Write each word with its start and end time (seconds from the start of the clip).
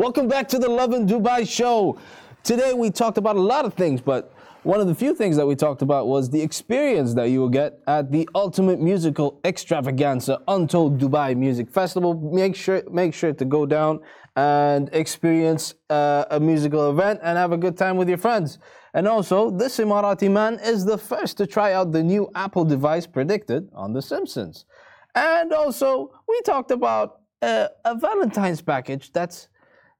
Welcome 0.00 0.28
back 0.28 0.48
to 0.48 0.58
the 0.58 0.70
Lovin 0.70 1.06
Dubai 1.06 1.46
show. 1.46 1.98
Today 2.42 2.72
we 2.72 2.90
talked 2.90 3.18
about 3.18 3.36
a 3.36 3.40
lot 3.54 3.66
of 3.66 3.74
things, 3.74 4.00
but 4.00 4.32
one 4.62 4.80
of 4.80 4.86
the 4.86 4.94
few 4.94 5.14
things 5.14 5.36
that 5.36 5.46
we 5.46 5.54
talked 5.54 5.82
about 5.82 6.06
was 6.06 6.30
the 6.30 6.40
experience 6.40 7.12
that 7.12 7.28
you 7.28 7.40
will 7.40 7.50
get 7.50 7.80
at 7.86 8.10
the 8.10 8.26
ultimate 8.34 8.80
musical 8.80 9.38
extravaganza 9.44 10.40
Untold 10.48 10.98
Dubai 10.98 11.36
Music 11.36 11.68
Festival. 11.68 12.14
Make 12.14 12.56
sure 12.56 12.82
make 12.90 13.12
sure 13.12 13.34
to 13.34 13.44
go 13.44 13.66
down 13.66 14.00
and 14.36 14.88
experience 14.94 15.74
uh, 15.90 16.24
a 16.30 16.40
musical 16.40 16.88
event 16.88 17.20
and 17.22 17.36
have 17.36 17.52
a 17.52 17.58
good 17.58 17.76
time 17.76 17.98
with 17.98 18.08
your 18.08 18.16
friends. 18.16 18.58
And 18.94 19.06
also, 19.06 19.50
this 19.50 19.76
Emirati 19.76 20.30
man 20.30 20.60
is 20.64 20.86
the 20.86 20.96
first 20.96 21.36
to 21.36 21.46
try 21.46 21.74
out 21.74 21.92
the 21.92 22.02
new 22.02 22.30
Apple 22.34 22.64
device 22.64 23.06
predicted 23.06 23.68
on 23.74 23.92
The 23.92 24.00
Simpsons. 24.00 24.64
And 25.14 25.52
also, 25.52 26.10
we 26.26 26.40
talked 26.40 26.70
about 26.70 27.20
uh, 27.42 27.68
a 27.84 27.94
Valentine's 27.94 28.62
package 28.62 29.12
that's 29.12 29.49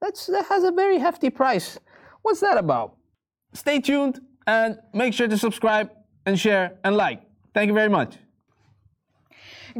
that's, 0.01 0.25
that 0.27 0.45
has 0.47 0.63
a 0.63 0.71
very 0.71 0.97
hefty 0.97 1.29
price. 1.29 1.77
What's 2.23 2.39
that 2.41 2.57
about? 2.57 2.97
Stay 3.53 3.79
tuned 3.79 4.19
and 4.47 4.79
make 4.93 5.13
sure 5.13 5.27
to 5.27 5.37
subscribe 5.37 5.91
and 6.25 6.39
share 6.39 6.77
and 6.83 6.95
like. 6.95 7.21
Thank 7.53 7.67
you 7.67 7.73
very 7.73 7.89
much. 7.89 8.17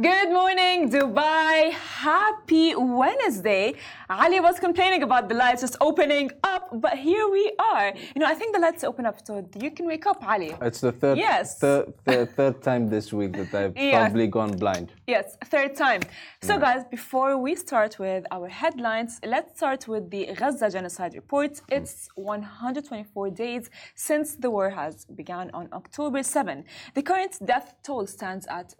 Good 0.00 0.30
morning, 0.30 0.88
Dubai. 0.90 1.72
Happy 1.72 2.74
Wednesday. 2.74 3.74
Ali 4.08 4.40
was 4.40 4.58
complaining 4.58 5.02
about 5.02 5.28
the 5.28 5.34
lights 5.34 5.60
just 5.60 5.76
opening 5.82 6.30
up, 6.44 6.68
but 6.72 6.96
here 6.98 7.28
we 7.28 7.52
are. 7.58 7.92
You 8.14 8.20
know, 8.20 8.26
I 8.26 8.34
think 8.34 8.54
the 8.54 8.60
lights 8.60 8.84
open 8.84 9.04
up 9.04 9.16
so 9.26 9.46
you 9.60 9.70
can 9.70 9.86
wake 9.86 10.06
up, 10.06 10.26
Ali. 10.26 10.54
It's 10.62 10.80
the 10.80 10.92
third, 10.92 11.18
Yes. 11.18 11.58
third, 11.58 11.92
third, 12.06 12.30
third 12.36 12.62
time 12.62 12.88
this 12.88 13.12
week 13.12 13.32
that 13.36 13.52
I've 13.54 13.76
Yeah. 13.76 13.98
probably 14.00 14.26
gone 14.28 14.52
blind. 14.56 14.92
Yes, 15.06 15.36
third 15.54 15.76
time. 15.76 16.00
So, 16.42 16.58
guys, 16.58 16.84
before 16.84 17.36
we 17.36 17.54
start 17.54 17.98
with 17.98 18.24
our 18.30 18.48
headlines, 18.48 19.20
let's 19.34 19.56
start 19.58 19.86
with 19.88 20.04
the 20.10 20.22
Gaza 20.40 20.70
genocide 20.70 21.14
report. 21.14 21.52
Hmm. 21.58 21.74
It's 21.76 22.08
124 22.16 23.28
days 23.30 23.68
since 23.94 24.36
the 24.36 24.50
war 24.50 24.70
has 24.70 25.04
begun 25.04 25.50
on 25.52 25.68
October 25.72 26.22
7. 26.22 26.64
The 26.94 27.02
current 27.02 27.34
death 27.44 27.74
toll 27.82 28.06
stands 28.06 28.46
at 28.46 28.74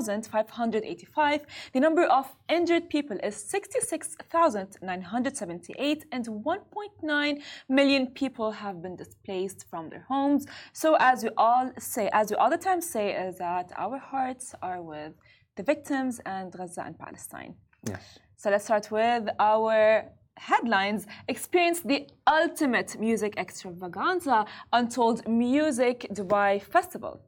27,585. 0.00 1.46
The 1.72 1.80
number 1.80 2.04
of 2.04 2.26
injured 2.48 2.88
people 2.88 3.18
is 3.22 3.36
66,978, 3.36 6.06
and 6.12 6.26
1.9 6.26 7.42
million 7.68 8.06
people 8.08 8.50
have 8.50 8.82
been 8.82 8.96
displaced 8.96 9.66
from 9.68 9.90
their 9.90 10.06
homes. 10.08 10.46
So, 10.72 10.96
as 10.98 11.22
we 11.24 11.30
all 11.36 11.70
say, 11.78 12.08
as 12.12 12.30
we 12.30 12.36
all 12.36 12.48
the 12.50 12.56
time 12.56 12.80
say, 12.80 13.14
is 13.14 13.36
that 13.38 13.70
our 13.76 13.98
hearts 13.98 14.54
are 14.62 14.80
with 14.82 15.12
the 15.56 15.62
victims 15.62 16.20
and 16.24 16.50
Gaza 16.52 16.82
and 16.86 16.98
Palestine. 16.98 17.54
Yes. 17.86 18.18
So 18.36 18.48
let's 18.50 18.64
start 18.64 18.90
with 18.90 19.28
our 19.38 20.04
headlines. 20.36 21.06
Experience 21.28 21.80
the 21.80 22.08
ultimate 22.26 22.98
music 22.98 23.34
extravaganza, 23.36 24.46
Untold 24.72 25.28
Music 25.28 26.06
Dubai 26.12 26.62
Festival. 26.62 27.20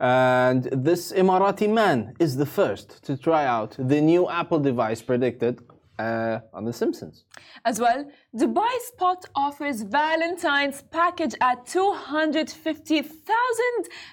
And 0.00 0.64
this 0.72 1.12
Emirati 1.12 1.68
man 1.68 2.14
is 2.20 2.36
the 2.36 2.46
first 2.46 3.02
to 3.04 3.16
try 3.16 3.46
out 3.46 3.74
the 3.78 4.00
new 4.00 4.28
Apple 4.28 4.60
device 4.60 5.02
predicted 5.02 5.60
uh, 5.98 6.38
on 6.54 6.64
The 6.64 6.72
Simpsons. 6.72 7.24
As 7.64 7.80
well, 7.80 8.08
Dubai 8.36 8.78
Spot 8.90 9.24
offers 9.34 9.82
Valentine's 9.82 10.82
package 10.82 11.34
at 11.40 11.66
250,000 11.66 13.10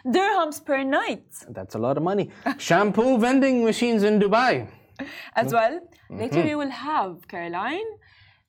dirhams 0.08 0.66
per 0.66 0.84
night. 0.84 1.28
That's 1.50 1.76
a 1.76 1.80
lot 1.80 1.98
of 1.98 2.04
money. 2.04 2.32
Shampoo 2.58 3.20
vending 3.20 3.64
machines 3.64 4.02
in 4.02 4.20
Dubai. 4.20 4.68
As 5.36 5.54
well, 5.54 5.82
later 6.10 6.42
we 6.42 6.56
will 6.56 6.72
have 6.72 7.28
Caroline 7.28 7.86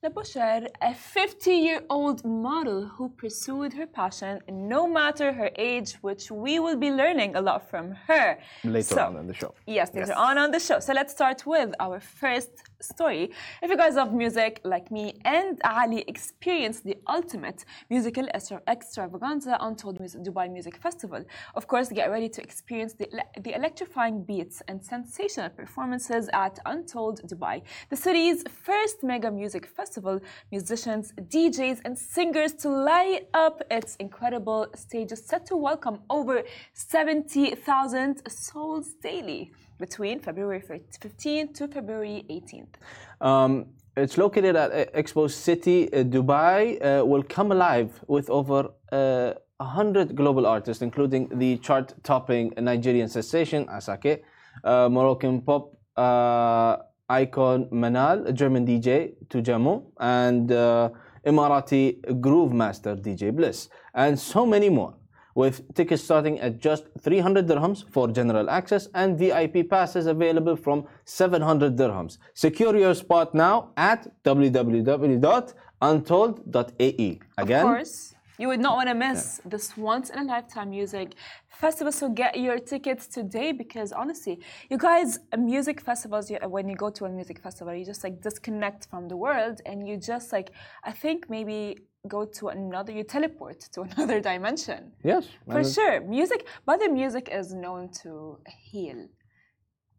A 0.08 0.94
50 0.94 1.50
year 1.50 1.82
old 1.90 2.24
model 2.24 2.86
who 2.86 3.08
pursued 3.08 3.72
her 3.72 3.86
passion 3.86 4.40
no 4.48 4.86
matter 4.86 5.32
her 5.32 5.50
age, 5.56 5.94
which 6.00 6.30
we 6.30 6.60
will 6.60 6.76
be 6.76 6.92
learning 6.92 7.34
a 7.34 7.40
lot 7.40 7.68
from 7.68 7.90
her. 8.06 8.38
Later 8.62 8.94
So- 8.94 9.06
on 9.06 9.16
in 9.16 9.26
the 9.26 9.34
show. 9.34 9.52
Yes, 9.66 9.92
later 9.94 10.14
on 10.14 10.38
on 10.38 10.52
the 10.52 10.60
show. 10.60 10.78
So 10.78 10.92
let's 10.92 11.12
start 11.12 11.44
with 11.44 11.74
our 11.80 11.98
first 11.98 12.50
story. 12.80 13.30
If 13.62 13.70
you 13.70 13.76
guys 13.76 13.94
love 13.94 14.12
music 14.12 14.60
like 14.64 14.90
me 14.90 15.14
and 15.24 15.60
Ali 15.64 16.04
experience 16.08 16.80
the 16.80 16.96
ultimate 17.08 17.64
musical 17.90 18.26
extra- 18.34 18.62
extravaganza 18.68 19.56
Untold 19.60 20.00
Mus- 20.00 20.16
Dubai 20.16 20.50
Music 20.50 20.76
Festival, 20.76 21.24
of 21.54 21.66
course, 21.66 21.88
get 21.88 22.10
ready 22.10 22.28
to 22.28 22.42
experience 22.42 22.92
the, 22.94 23.08
the 23.40 23.54
electrifying 23.54 24.22
beats 24.22 24.62
and 24.68 24.84
sensational 24.84 25.50
performances 25.50 26.28
at 26.32 26.58
Untold 26.66 27.20
Dubai, 27.28 27.62
the 27.90 27.96
city's 27.96 28.44
first 28.48 29.02
mega 29.02 29.30
music 29.30 29.66
festival. 29.66 30.20
Musicians, 30.50 31.12
DJs, 31.28 31.80
and 31.84 31.98
singers 31.98 32.52
to 32.54 32.68
light 32.68 33.28
up 33.34 33.62
its 33.70 33.96
incredible 33.96 34.66
stages 34.74 35.24
set 35.24 35.46
to 35.46 35.56
welcome 35.56 36.00
over 36.10 36.42
70,000 36.72 38.22
souls 38.30 38.94
daily 39.02 39.52
between 39.78 40.20
February 40.20 40.60
15th 40.60 41.54
to 41.54 41.68
February 41.68 42.24
18th. 42.30 42.74
Um, 43.20 43.66
it's 43.96 44.18
located 44.18 44.56
at 44.56 44.72
uh, 44.72 44.84
Expo 45.00 45.30
City, 45.30 45.92
uh, 45.92 46.04
Dubai. 46.04 46.60
Uh, 46.84 47.04
will 47.04 47.22
come 47.22 47.50
alive 47.52 47.98
with 48.06 48.28
over 48.28 48.70
uh, 48.92 49.32
100 49.58 50.14
global 50.14 50.46
artists, 50.46 50.82
including 50.82 51.28
the 51.38 51.56
chart-topping 51.58 52.52
Nigerian 52.58 53.08
sensation 53.08 53.64
Asake, 53.66 54.20
uh, 54.64 54.88
Moroccan 54.90 55.40
pop 55.40 55.72
uh, 55.96 56.76
icon 57.08 57.66
Manal, 57.72 58.34
German 58.34 58.66
DJ 58.66 59.14
Tujamo, 59.28 59.84
and 59.98 60.52
uh, 60.52 60.90
Emirati 61.26 62.20
groove 62.20 62.52
master 62.52 62.94
DJ 62.96 63.34
Bliss, 63.34 63.68
and 63.94 64.18
so 64.18 64.44
many 64.44 64.68
more 64.68 64.94
with 65.36 65.72
tickets 65.74 66.02
starting 66.02 66.40
at 66.40 66.58
just 66.58 66.86
300 67.00 67.46
dirhams 67.46 67.88
for 67.90 68.08
general 68.08 68.50
access 68.50 68.88
and 68.94 69.16
VIP 69.18 69.68
passes 69.68 70.06
available 70.06 70.56
from 70.56 70.86
700 71.04 71.76
dirhams. 71.76 72.16
Secure 72.34 72.74
your 72.76 72.94
spot 72.94 73.34
now 73.34 73.68
at 73.76 74.08
www.untold.ae. 74.24 77.20
Again, 77.38 77.66
Of 77.66 77.72
course, 77.72 78.14
you 78.38 78.48
would 78.48 78.60
not 78.60 78.76
want 78.76 78.88
to 78.88 78.94
miss 78.94 79.40
this 79.44 79.76
once 79.76 80.10
in 80.10 80.18
a 80.18 80.24
lifetime 80.24 80.70
music 80.70 81.14
festival. 81.48 81.92
So 81.92 82.08
get 82.08 82.38
your 82.38 82.58
tickets 82.58 83.06
today 83.06 83.52
because 83.52 83.92
honestly, 83.92 84.40
you 84.70 84.78
guys, 84.78 85.18
uh, 85.32 85.36
music 85.36 85.80
festivals, 85.80 86.30
you, 86.30 86.38
when 86.48 86.68
you 86.68 86.76
go 86.76 86.90
to 86.90 87.04
a 87.06 87.08
music 87.08 87.38
festival, 87.42 87.74
you 87.74 87.84
just 87.84 88.04
like 88.04 88.20
disconnect 88.20 88.88
from 88.90 89.08
the 89.08 89.16
world 89.16 89.60
and 89.66 89.88
you 89.88 89.96
just 89.96 90.32
like, 90.32 90.50
I 90.84 90.92
think 90.92 91.30
maybe 91.30 91.78
go 92.08 92.24
to 92.24 92.48
another, 92.48 92.92
you 92.92 93.04
teleport 93.04 93.60
to 93.72 93.80
another 93.88 94.20
dimension. 94.20 94.92
yes, 95.02 95.28
For 95.50 95.64
sure, 95.64 96.00
music, 96.00 96.46
but 96.64 96.80
the 96.80 96.88
music 96.88 97.28
is 97.32 97.54
known 97.54 97.90
to 98.02 98.38
heal. 98.70 99.08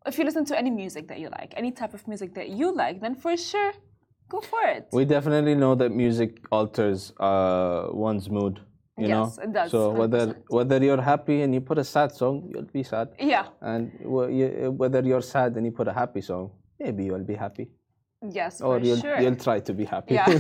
If 0.06 0.18
you 0.18 0.24
listen 0.24 0.46
to 0.46 0.58
any 0.58 0.70
music 0.70 1.08
that 1.10 1.20
you 1.20 1.30
like, 1.30 1.54
any 1.58 1.72
type 1.72 1.94
of 1.94 2.08
music 2.08 2.34
that 2.36 2.50
you 2.50 2.74
like, 2.74 3.02
then 3.02 3.16
for 3.16 3.36
sure, 3.36 3.74
go 4.30 4.40
for 4.42 4.62
it. 4.76 4.88
we 4.92 5.06
definitely 5.06 5.56
know 5.56 5.74
that 5.76 5.92
music 5.92 6.32
alters 6.52 7.14
uh, 7.20 7.88
one's 7.92 8.30
mood. 8.30 8.60
You 9.00 9.08
Yes, 9.10 9.38
know, 9.38 9.44
it 9.44 9.54
does, 9.54 9.70
so 9.72 9.92
whether 9.92 10.26
100%. 10.28 10.36
whether 10.58 10.78
you're 10.84 11.02
happy 11.14 11.42
and 11.44 11.54
you 11.54 11.62
put 11.62 11.78
a 11.78 11.84
sad 11.84 12.12
song, 12.12 12.50
you'll 12.52 12.64
be 12.80 12.84
sad, 12.84 13.10
yeah, 13.20 13.46
and 13.62 13.92
whether 14.82 15.02
you're 15.02 15.22
sad 15.22 15.56
and 15.56 15.66
you 15.68 15.72
put 15.72 15.88
a 15.88 15.94
happy 15.94 16.22
song, 16.22 16.50
maybe 16.80 17.04
you'll 17.06 17.24
be 17.34 17.36
happy. 17.36 17.68
yes, 18.40 18.60
or 18.62 18.80
for 18.80 18.86
you'll, 18.86 18.98
sure. 19.06 19.20
you'll 19.22 19.36
try 19.36 19.60
to 19.60 19.74
be 19.82 19.86
happy. 19.86 20.16
Yeah. 20.16 20.26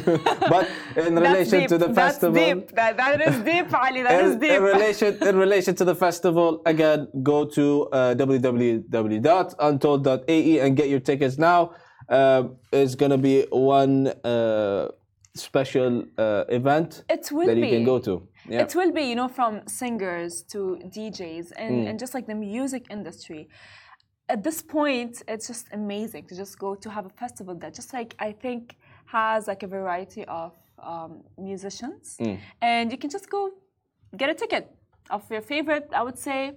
but 0.53 0.67
in 0.95 1.15
relation 1.15 1.59
deep. 1.59 1.69
to 1.73 1.77
the 1.77 1.85
That's 1.89 1.99
festival, 2.17 2.43
deep. 2.43 2.71
That, 2.79 2.97
that 2.97 3.21
is 3.29 3.35
deep, 3.51 3.67
Ali. 3.81 4.01
That 4.01 4.23
is 4.25 4.31
in, 4.33 4.39
deep. 4.39 4.51
in 4.57 4.63
relation 4.63 5.09
in 5.29 5.35
relation 5.45 5.73
to 5.75 5.85
the 5.85 5.93
festival, 6.05 6.49
again, 6.65 7.07
go 7.21 7.45
to 7.57 7.65
uh, 7.99 8.15
www.untold.ae 8.15 10.59
and 10.59 10.75
get 10.75 10.89
your 10.89 10.99
tickets 10.99 11.37
now. 11.37 11.71
Uh, 12.09 12.43
it's 12.71 12.95
gonna 12.95 13.17
be 13.17 13.45
one 13.51 14.07
uh, 14.23 14.87
special 15.35 16.03
uh, 16.17 16.45
event 16.49 17.03
It 17.09 17.29
will 17.31 17.47
that 17.47 17.57
you 17.57 17.63
be. 17.63 17.69
can 17.71 17.83
go 17.83 17.99
to. 17.99 18.27
Yeah. 18.49 18.61
It 18.63 18.73
will 18.75 18.91
be, 18.91 19.01
you 19.03 19.15
know, 19.15 19.27
from 19.27 19.61
singers 19.67 20.41
to 20.53 20.79
DJs 20.85 21.51
and, 21.57 21.73
Mm. 21.75 21.89
and 21.89 21.99
just 21.99 22.13
like 22.13 22.25
the 22.27 22.35
music 22.35 22.83
industry. 22.89 23.49
At 24.29 24.43
this 24.43 24.61
point, 24.61 25.21
it's 25.27 25.47
just 25.47 25.67
amazing 25.73 26.23
to 26.27 26.35
just 26.35 26.57
go 26.59 26.75
to 26.75 26.89
have 26.89 27.05
a 27.05 27.09
festival 27.23 27.55
that 27.55 27.73
just 27.73 27.93
like 27.93 28.15
I 28.19 28.31
think 28.31 28.75
has 29.05 29.47
like 29.47 29.63
a 29.63 29.67
variety 29.67 30.23
of 30.25 30.51
um, 30.79 31.23
musicians, 31.37 32.17
Mm. 32.19 32.37
and 32.61 32.91
you 32.91 32.97
can 32.97 33.09
just 33.09 33.29
go 33.29 33.49
get 34.15 34.29
a 34.29 34.33
ticket 34.33 34.65
of 35.09 35.21
your 35.31 35.41
favorite. 35.41 35.87
I 35.93 36.03
would 36.03 36.19
say, 36.19 36.53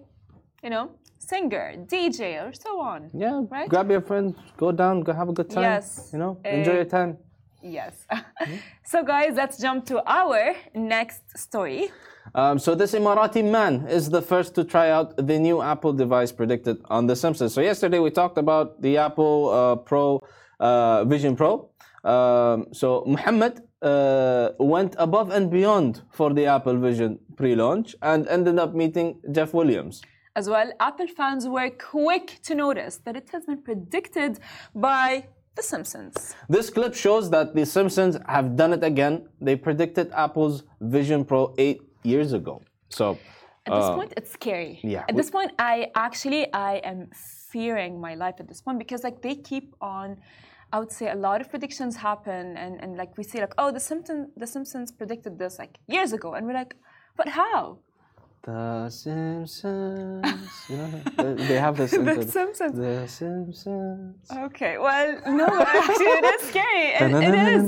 you 0.62 0.70
know, 0.70 0.90
singer, 1.18 1.74
DJ, 1.86 2.46
or 2.46 2.52
so 2.52 2.80
on. 2.80 3.10
yeah, 3.14 3.42
Right? 3.50 3.68
grab 3.68 3.90
your 3.90 4.00
friends, 4.00 4.34
go 4.56 4.72
down, 4.72 5.00
go 5.02 5.12
have 5.12 5.28
a 5.28 5.32
good 5.32 5.50
time. 5.50 5.62
Yes. 5.64 6.10
You 6.12 6.18
know, 6.18 6.38
enjoy 6.44 6.72
Uh, 6.72 6.74
your 6.76 6.84
time. 6.84 7.18
Yes. 7.62 8.06
so, 8.84 9.02
guys, 9.04 9.32
let's 9.34 9.58
jump 9.58 9.84
to 9.86 10.02
our 10.06 10.54
next 10.74 11.22
story. 11.38 11.90
Um, 12.34 12.58
so 12.58 12.74
this 12.74 12.94
Emirati 12.94 13.42
man 13.44 13.86
is 13.88 14.08
the 14.08 14.22
first 14.22 14.54
to 14.54 14.64
try 14.64 14.90
out 14.90 15.16
the 15.16 15.38
new 15.38 15.60
Apple 15.62 15.92
device 15.92 16.32
predicted 16.32 16.76
on 16.88 17.06
The 17.06 17.16
Simpsons. 17.16 17.52
So 17.54 17.60
yesterday 17.60 17.98
we 17.98 18.10
talked 18.10 18.38
about 18.38 18.80
the 18.82 18.98
Apple 18.98 19.48
uh, 19.50 19.76
Pro 19.76 20.22
uh, 20.60 21.04
Vision 21.04 21.34
Pro. 21.36 21.70
Um, 22.04 22.66
so 22.72 23.04
Muhammad 23.06 23.60
uh, 23.82 24.50
went 24.58 24.94
above 24.98 25.30
and 25.30 25.50
beyond 25.50 26.02
for 26.12 26.32
the 26.32 26.46
Apple 26.46 26.76
Vision 26.78 27.18
pre-launch 27.36 27.96
and 28.02 28.28
ended 28.28 28.58
up 28.58 28.74
meeting 28.74 29.20
Jeff 29.32 29.52
Williams. 29.52 30.00
As 30.36 30.48
well, 30.48 30.70
Apple 30.78 31.08
fans 31.08 31.48
were 31.48 31.70
quick 31.70 32.38
to 32.44 32.54
notice 32.54 32.98
that 33.04 33.16
it 33.16 33.28
has 33.32 33.46
been 33.46 33.62
predicted 33.62 34.38
by 34.74 35.26
The 35.56 35.62
Simpsons. 35.62 36.36
This 36.48 36.70
clip 36.70 36.94
shows 36.94 37.28
that 37.30 37.52
the 37.56 37.66
Simpsons 37.66 38.16
have 38.28 38.54
done 38.54 38.72
it 38.72 38.84
again. 38.84 39.28
They 39.40 39.56
predicted 39.56 40.12
Apple's 40.12 40.62
Vision 40.80 41.24
Pro 41.24 41.52
eight 41.58 41.82
years 42.04 42.32
ago. 42.32 42.62
So 42.90 43.18
At 43.66 43.72
this 43.74 43.84
uh, 43.86 43.94
point, 43.96 44.14
it's 44.16 44.30
scary. 44.30 44.78
yeah, 44.84 45.04
At 45.08 45.16
this 45.16 45.30
point, 45.30 45.50
I 45.58 45.90
actually 45.96 46.52
I 46.52 46.74
am 46.92 47.10
fearing 47.50 48.00
my 48.00 48.14
life 48.14 48.36
at 48.38 48.46
this 48.46 48.60
point 48.60 48.78
because 48.78 49.02
like 49.02 49.20
they 49.22 49.34
keep 49.34 49.74
on. 49.80 50.16
I 50.72 50.78
would 50.78 50.92
say 50.92 51.10
a 51.10 51.16
lot 51.16 51.40
of 51.40 51.50
predictions 51.50 51.96
happen, 51.96 52.56
and, 52.56 52.80
and 52.80 52.96
like 52.96 53.18
we 53.18 53.24
see 53.24 53.40
like, 53.40 53.54
oh, 53.58 53.72
the 53.72 53.80
Simpsons 53.80 54.28
the 54.36 54.46
Simpsons 54.46 54.92
predicted 54.92 55.36
this 55.40 55.58
like 55.58 55.78
years 55.88 56.12
ago, 56.12 56.34
and 56.34 56.46
we're 56.46 56.54
like, 56.54 56.76
but 57.16 57.28
how? 57.28 57.80
The 58.42 58.88
Simpsons, 58.88 60.24
you 60.70 60.76
know, 60.76 60.90
they- 61.16 61.44
they 61.48 61.58
have 61.66 61.76
this. 61.76 61.90
The 62.10 62.22
Simpsons. 62.38 62.74
The 62.84 63.06
Simpsons. 63.06 64.16
Okay, 64.48 64.74
well, 64.78 65.08
no, 65.40 65.46
actually, 65.78 66.06
it 66.20 66.24
is 66.36 66.42
scary. 66.48 66.86
It, 66.94 67.12
it 67.28 67.34
is. 67.54 67.62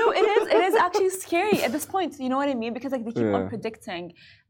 No, 0.00 0.06
it 0.20 0.26
is. 0.36 0.42
It 0.56 0.62
is 0.68 0.74
actually 0.76 1.10
scary 1.10 1.58
at 1.66 1.72
this 1.72 1.86
point. 1.94 2.10
You 2.20 2.28
know 2.30 2.36
what 2.42 2.48
I 2.48 2.54
mean? 2.54 2.72
Because 2.72 2.92
like 2.92 3.04
they 3.04 3.12
keep 3.20 3.26
on 3.38 3.48
predicting 3.48 4.04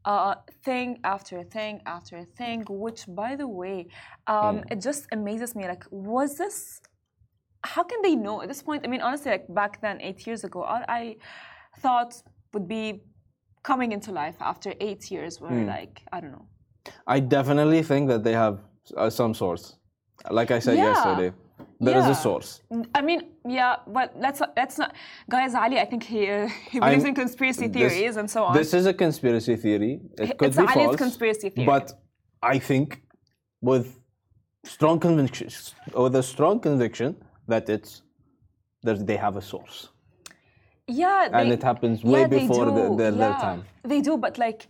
uh, 0.05 0.35
thing 0.63 0.99
after 1.03 1.43
thing 1.43 1.81
after 1.85 2.17
thing. 2.39 2.59
Which, 2.69 3.01
by 3.21 3.35
the 3.35 3.47
way, 3.47 3.77
um, 4.27 4.55
it 4.73 4.79
just 4.81 5.01
amazes 5.11 5.55
me. 5.55 5.63
Like, 5.73 5.85
was 5.91 6.37
this? 6.37 6.57
How 7.73 7.83
can 7.83 7.99
they 8.03 8.15
know 8.15 8.41
at 8.43 8.47
this 8.47 8.61
point? 8.61 8.81
I 8.85 8.87
mean, 8.93 9.01
honestly, 9.01 9.31
like 9.31 9.45
back 9.61 9.81
then, 9.81 9.95
eight 10.01 10.19
years 10.27 10.43
ago, 10.43 10.59
all 10.71 10.83
I 10.87 11.15
thought 11.83 12.11
would 12.53 12.67
be 12.67 13.01
coming 13.69 13.91
into 13.97 14.09
life 14.23 14.37
after 14.51 14.69
eight 14.87 15.03
years 15.13 15.33
were 15.43 15.59
like 15.75 15.93
I 16.15 16.17
don't 16.21 16.33
know. 16.37 16.45
I 17.15 17.17
definitely 17.37 17.81
think 17.89 18.03
that 18.11 18.21
they 18.27 18.35
have 18.45 18.55
uh, 19.01 19.09
some 19.19 19.33
source. 19.41 19.63
Like 20.39 20.49
I 20.57 20.59
said 20.65 20.75
Yeah. 20.77 20.89
yesterday, 20.91 21.29
there 21.85 21.97
is 22.01 22.07
a 22.15 22.17
source. 22.27 22.49
I 22.99 23.01
mean, 23.09 23.19
yeah, 23.59 23.73
but 23.97 24.07
let's 24.25 24.39
let's 24.59 24.75
not, 24.81 24.91
guys. 25.35 25.51
Ali, 25.63 25.77
I 25.85 25.87
think 25.91 26.03
he 26.13 26.19
uh, 26.29 26.47
he 26.71 26.77
believes 26.85 27.03
I'm- 27.05 27.11
in 27.11 27.15
conspiracy 27.23 27.65
this- 27.67 27.75
theories 27.77 28.15
and 28.21 28.27
so 28.35 28.39
on. 28.47 28.51
This 28.61 28.71
is 28.79 28.85
a 28.93 28.95
conspiracy 29.05 29.55
theory. 29.65 29.93
It 30.23 30.29
could 30.37 30.47
It's 30.49 30.57
be 30.63 30.67
Ali's 30.71 30.87
false. 30.87 31.03
conspiracy 31.05 31.47
theory. 31.53 31.69
But 31.73 31.85
I 32.55 32.57
think 32.69 32.87
with 33.71 33.85
strong 34.75 34.97
conviction, 35.07 35.49
with 36.05 36.15
a 36.23 36.25
strong 36.33 36.55
conviction 36.67 37.09
that 37.51 37.63
it's 37.75 37.91
that 38.87 38.97
they 39.09 39.17
have 39.25 39.35
a 39.43 39.45
source, 39.51 39.77
yeah, 40.87 41.29
and 41.31 41.51
it 41.51 41.61
happens 41.61 42.03
way 42.03 42.21
yeah, 42.21 42.27
before 42.27 42.65
the, 42.65 42.71
do, 42.71 42.95
their, 42.95 43.11
their 43.11 43.33
time. 43.33 43.65
They 43.83 44.01
do, 44.01 44.17
but 44.17 44.37
like 44.37 44.67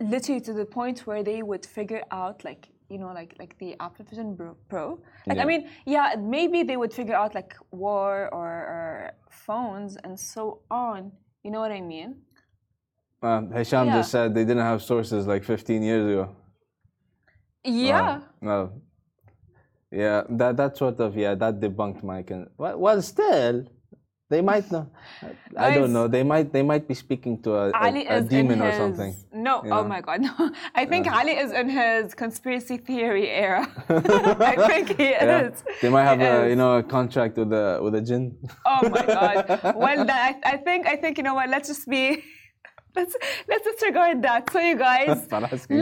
literally 0.00 0.40
to 0.40 0.52
the 0.52 0.64
point 0.64 1.06
where 1.06 1.22
they 1.22 1.42
would 1.42 1.64
figure 1.66 2.02
out 2.10 2.44
like 2.44 2.68
you 2.88 2.98
know 2.98 3.12
like 3.12 3.34
like 3.38 3.56
the 3.58 3.76
Apple 3.80 4.04
Vision 4.06 4.36
Pro-. 4.68 5.00
Like 5.26 5.38
I 5.38 5.44
mean, 5.44 5.68
yeah, 5.86 6.14
maybe 6.18 6.62
they 6.62 6.76
would 6.76 6.92
figure 6.92 7.14
out 7.14 7.34
like 7.34 7.54
war 7.70 8.28
or, 8.32 8.48
or 8.48 9.12
phones 9.30 9.96
and 10.04 10.18
so 10.18 10.62
on. 10.70 11.12
You 11.44 11.50
know 11.50 11.60
what 11.60 11.72
I 11.72 11.80
mean? 11.80 12.16
Uh, 13.22 13.42
Hisham 13.54 13.86
Yeah. 13.86 13.98
just 13.98 14.10
said 14.10 14.34
they 14.34 14.44
didn't 14.44 14.64
have 14.64 14.82
sources 14.82 15.26
like 15.26 15.44
15 15.44 15.82
years 15.82 16.06
ago. 16.10 16.36
Yeah. 17.64 18.20
No. 18.40 18.72
Yeah, 19.92 20.22
that 20.30 20.56
that 20.56 20.76
sort 20.76 21.00
of 21.00 21.16
yeah 21.16 21.34
that 21.34 21.60
debunked 21.60 22.02
my 22.02 22.22
con. 22.22 22.48
Well, 22.56 22.78
well, 22.78 23.02
still, 23.02 23.66
they 24.30 24.40
might 24.50 24.66
not. 24.70 24.86
I 25.56 25.68
don't 25.76 25.92
know. 25.96 26.06
They 26.08 26.22
might 26.32 26.46
they 26.56 26.62
might 26.62 26.84
be 26.90 26.94
speaking 27.04 27.34
to 27.42 27.50
a, 27.62 27.64
a, 27.70 27.84
Ali 27.86 28.06
a 28.06 28.20
demon 28.22 28.58
in 28.60 28.66
or 28.66 28.72
something. 28.82 29.12
No, 29.46 29.54
you 29.64 29.70
oh 29.76 29.84
my 29.94 30.00
God, 30.00 30.18
no. 30.28 30.32
I 30.80 30.82
think 30.90 31.02
Ali 31.20 31.34
is 31.44 31.50
in 31.60 31.68
his 31.68 32.14
conspiracy 32.14 32.76
theory 32.88 33.26
era. 33.28 33.62
I 34.52 34.54
think 34.70 34.86
he 34.96 35.10
Yeah. 35.10 35.42
is. 35.48 35.54
They 35.82 35.90
might 35.96 36.04
have 36.10 36.20
He 36.20 36.26
a 36.26 36.44
is. 36.44 36.50
you 36.50 36.56
know 36.62 36.72
a 36.78 36.82
contract 36.96 37.34
with 37.40 37.52
a 37.52 37.66
with 37.84 37.94
a 38.00 38.02
jinn. 38.08 38.24
Oh 38.72 38.82
my 38.96 39.04
God. 39.18 39.36
Well, 39.82 39.98
then 40.08 40.18
I, 40.30 40.32
I 40.54 40.56
think 40.66 40.86
I 40.86 40.96
think 41.02 41.12
you 41.18 41.24
know 41.28 41.34
what? 41.34 41.48
Let's 41.54 41.68
just 41.72 41.86
be. 41.96 42.22
Let's 42.96 43.14
let's 43.50 43.64
disregard 43.70 44.16
that. 44.28 44.42
So 44.52 44.58
you 44.70 44.76
guys, 44.76 45.28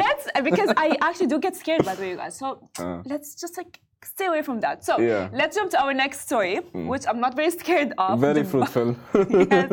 let's 0.02 0.24
because 0.50 0.70
I 0.76 0.88
actually 1.06 1.28
do 1.32 1.38
get 1.46 1.54
scared 1.56 1.82
by 1.88 1.94
the 1.94 2.02
way, 2.02 2.10
you 2.14 2.16
guys. 2.24 2.34
So 2.42 2.46
Uh. 2.78 3.00
let's 3.12 3.28
just 3.42 3.54
like 3.60 3.74
stay 4.04 4.26
away 4.26 4.42
from 4.42 4.60
that. 4.60 4.84
So 4.84 4.98
Yeah. 5.00 5.28
Mm. 5.28 5.38
let's 5.40 5.56
jump 5.56 5.70
to 5.72 5.78
our 5.82 5.94
next 5.94 6.20
story, 6.20 6.56
which 6.72 7.04
I'm 7.08 7.20
not 7.20 7.34
very 7.34 7.50
scared 7.50 7.92
of. 7.98 8.20
Very 8.20 8.42
Dubai- 8.42 8.50
fruitful. 8.50 8.88
yes. 9.14 9.70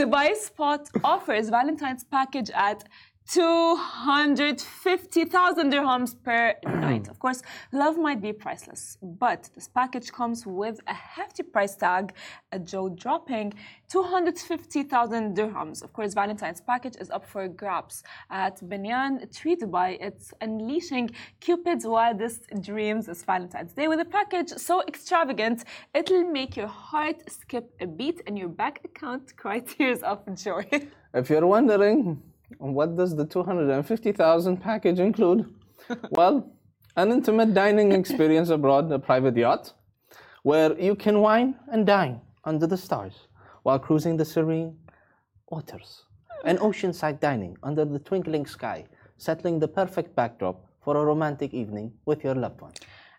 Dubai 0.00 0.34
Spot 0.36 0.82
offers 1.04 1.48
Valentine's 1.50 2.04
package 2.04 2.50
at 2.54 2.84
250,000 3.26 5.72
dirhams 5.72 6.14
per 6.22 6.54
night. 6.66 7.08
Of 7.08 7.18
course, 7.18 7.42
love 7.72 7.96
might 7.96 8.20
be 8.20 8.32
priceless, 8.32 8.98
but 9.02 9.48
this 9.54 9.66
package 9.66 10.12
comes 10.12 10.46
with 10.46 10.78
a 10.86 10.94
hefty 10.94 11.42
price 11.42 11.74
tag, 11.74 12.12
a 12.52 12.58
jaw 12.58 12.90
dropping 12.90 13.54
250,000 13.88 15.34
dirhams. 15.36 15.82
Of 15.82 15.94
course, 15.94 16.14
Valentine's 16.14 16.60
package 16.60 16.96
is 17.00 17.10
up 17.10 17.24
for 17.24 17.48
grabs 17.48 18.04
at 18.30 18.60
Banyan 18.68 19.26
Tree 19.32 19.56
Dubai. 19.56 19.96
It's 20.00 20.32
unleashing 20.40 21.10
Cupid's 21.40 21.86
wildest 21.86 22.50
dreams 22.60 23.06
this 23.06 23.24
Valentine's 23.24 23.72
Day 23.72 23.88
with 23.88 24.00
a 24.00 24.04
package 24.04 24.50
so 24.50 24.82
extravagant, 24.86 25.64
it'll 25.94 26.30
make 26.30 26.56
your 26.56 26.66
heart 26.66 27.22
skip 27.30 27.72
a 27.80 27.86
beat 27.86 28.20
and 28.26 28.38
your 28.38 28.48
bank 28.48 28.80
account 28.84 29.34
cry 29.40 29.60
tears 29.60 30.02
of 30.02 30.22
joy. 30.34 30.66
If 31.14 31.30
you're 31.30 31.46
wondering, 31.46 32.20
what 32.58 32.96
does 32.96 33.16
the 33.16 33.24
250,000 33.24 34.56
package 34.56 34.98
include? 34.98 35.52
well, 36.10 36.50
an 36.96 37.10
intimate 37.10 37.54
dining 37.54 37.92
experience 37.92 38.50
abroad, 38.50 38.90
a 38.92 38.98
private 38.98 39.36
yacht, 39.36 39.72
where 40.42 40.78
you 40.80 40.94
can 40.94 41.20
wine 41.20 41.56
and 41.72 41.86
dine 41.86 42.20
under 42.44 42.66
the 42.66 42.76
stars 42.76 43.28
while 43.62 43.78
cruising 43.78 44.16
the 44.16 44.24
serene 44.24 44.76
waters. 45.50 46.04
And 46.44 46.58
oceanside 46.58 47.20
dining 47.20 47.56
under 47.62 47.84
the 47.84 47.98
twinkling 47.98 48.46
sky, 48.46 48.84
settling 49.16 49.58
the 49.58 49.68
perfect 49.68 50.14
backdrop 50.14 50.64
for 50.82 50.96
a 50.96 51.04
romantic 51.04 51.54
evening 51.54 51.92
with 52.04 52.22
your 52.22 52.34
loved 52.34 52.60
one. 52.60 52.72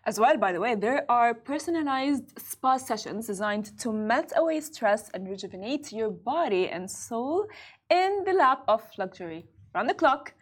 As 0.04 0.20
well, 0.20 0.36
by 0.36 0.52
the 0.52 0.60
way, 0.60 0.76
there 0.76 1.04
are 1.10 1.34
personalized 1.34 2.38
spa 2.38 2.76
sessions 2.76 3.26
designed 3.26 3.76
to 3.80 3.92
melt 3.92 4.32
away 4.36 4.60
stress 4.60 5.10
and 5.12 5.28
rejuvenate 5.28 5.92
your 5.92 6.10
body 6.10 6.68
and 6.68 6.88
soul 6.88 7.48
in 7.90 8.24
the 8.24 8.32
lap 8.32 8.62
of 8.68 8.82
luxury. 8.98 9.46
Round 9.74 9.88
the 9.88 9.94
clock, 9.94 10.32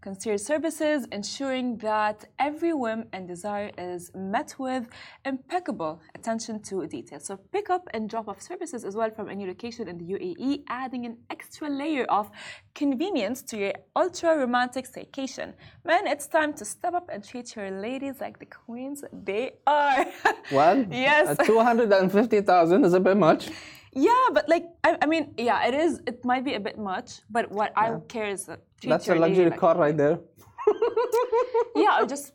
concierge 0.00 0.40
services 0.40 1.06
ensuring 1.12 1.76
that 1.78 2.24
every 2.38 2.72
whim 2.72 3.04
and 3.12 3.26
desire 3.26 3.70
is 3.76 4.10
met 4.14 4.54
with 4.58 4.88
impeccable 5.24 6.00
attention 6.14 6.62
to 6.62 6.86
detail. 6.86 7.20
So, 7.20 7.36
pick 7.52 7.68
up 7.68 7.88
and 7.92 8.08
drop 8.08 8.28
off 8.28 8.40
services 8.40 8.84
as 8.84 8.94
well 8.94 9.10
from 9.10 9.28
any 9.28 9.46
location 9.46 9.88
in 9.88 9.98
the 9.98 10.04
UAE, 10.04 10.64
adding 10.68 11.04
an 11.06 11.18
extra 11.30 11.68
layer 11.68 12.04
of 12.04 12.30
convenience 12.74 13.42
to 13.42 13.58
your 13.58 13.72
ultra 13.96 14.36
romantic 14.36 14.90
staycation. 14.90 15.52
Man, 15.84 16.06
it's 16.06 16.26
time 16.26 16.52
to 16.54 16.64
step 16.64 16.94
up 16.94 17.10
and 17.12 17.22
treat 17.22 17.56
your 17.56 17.70
ladies 17.70 18.20
like 18.20 18.38
the 18.38 18.46
queens 18.46 19.04
they 19.12 19.52
are. 19.66 20.06
Well, 20.50 20.86
yes. 20.90 21.38
uh, 21.38 21.44
250,000 21.44 22.84
is 22.84 22.94
a 22.94 23.00
bit 23.00 23.18
much. 23.18 23.50
Yeah, 23.92 24.24
but 24.32 24.48
like, 24.48 24.64
I, 24.84 24.96
I 25.02 25.06
mean, 25.06 25.34
yeah, 25.36 25.66
it 25.68 25.74
is. 25.74 26.00
It 26.06 26.24
might 26.24 26.44
be 26.44 26.54
a 26.54 26.60
bit 26.60 26.78
much, 26.78 27.20
but 27.30 27.50
what 27.50 27.72
I 27.76 27.94
care 28.08 28.28
is 28.28 28.44
that 28.46 28.60
treat 28.80 28.90
That's 28.90 29.06
a 29.08 29.12
your 29.12 29.20
luxury 29.20 29.50
like- 29.50 29.58
car 29.60 29.76
right 29.76 29.96
there. 29.96 30.18
Yeah, 31.76 32.00
or 32.02 32.06
just. 32.06 32.32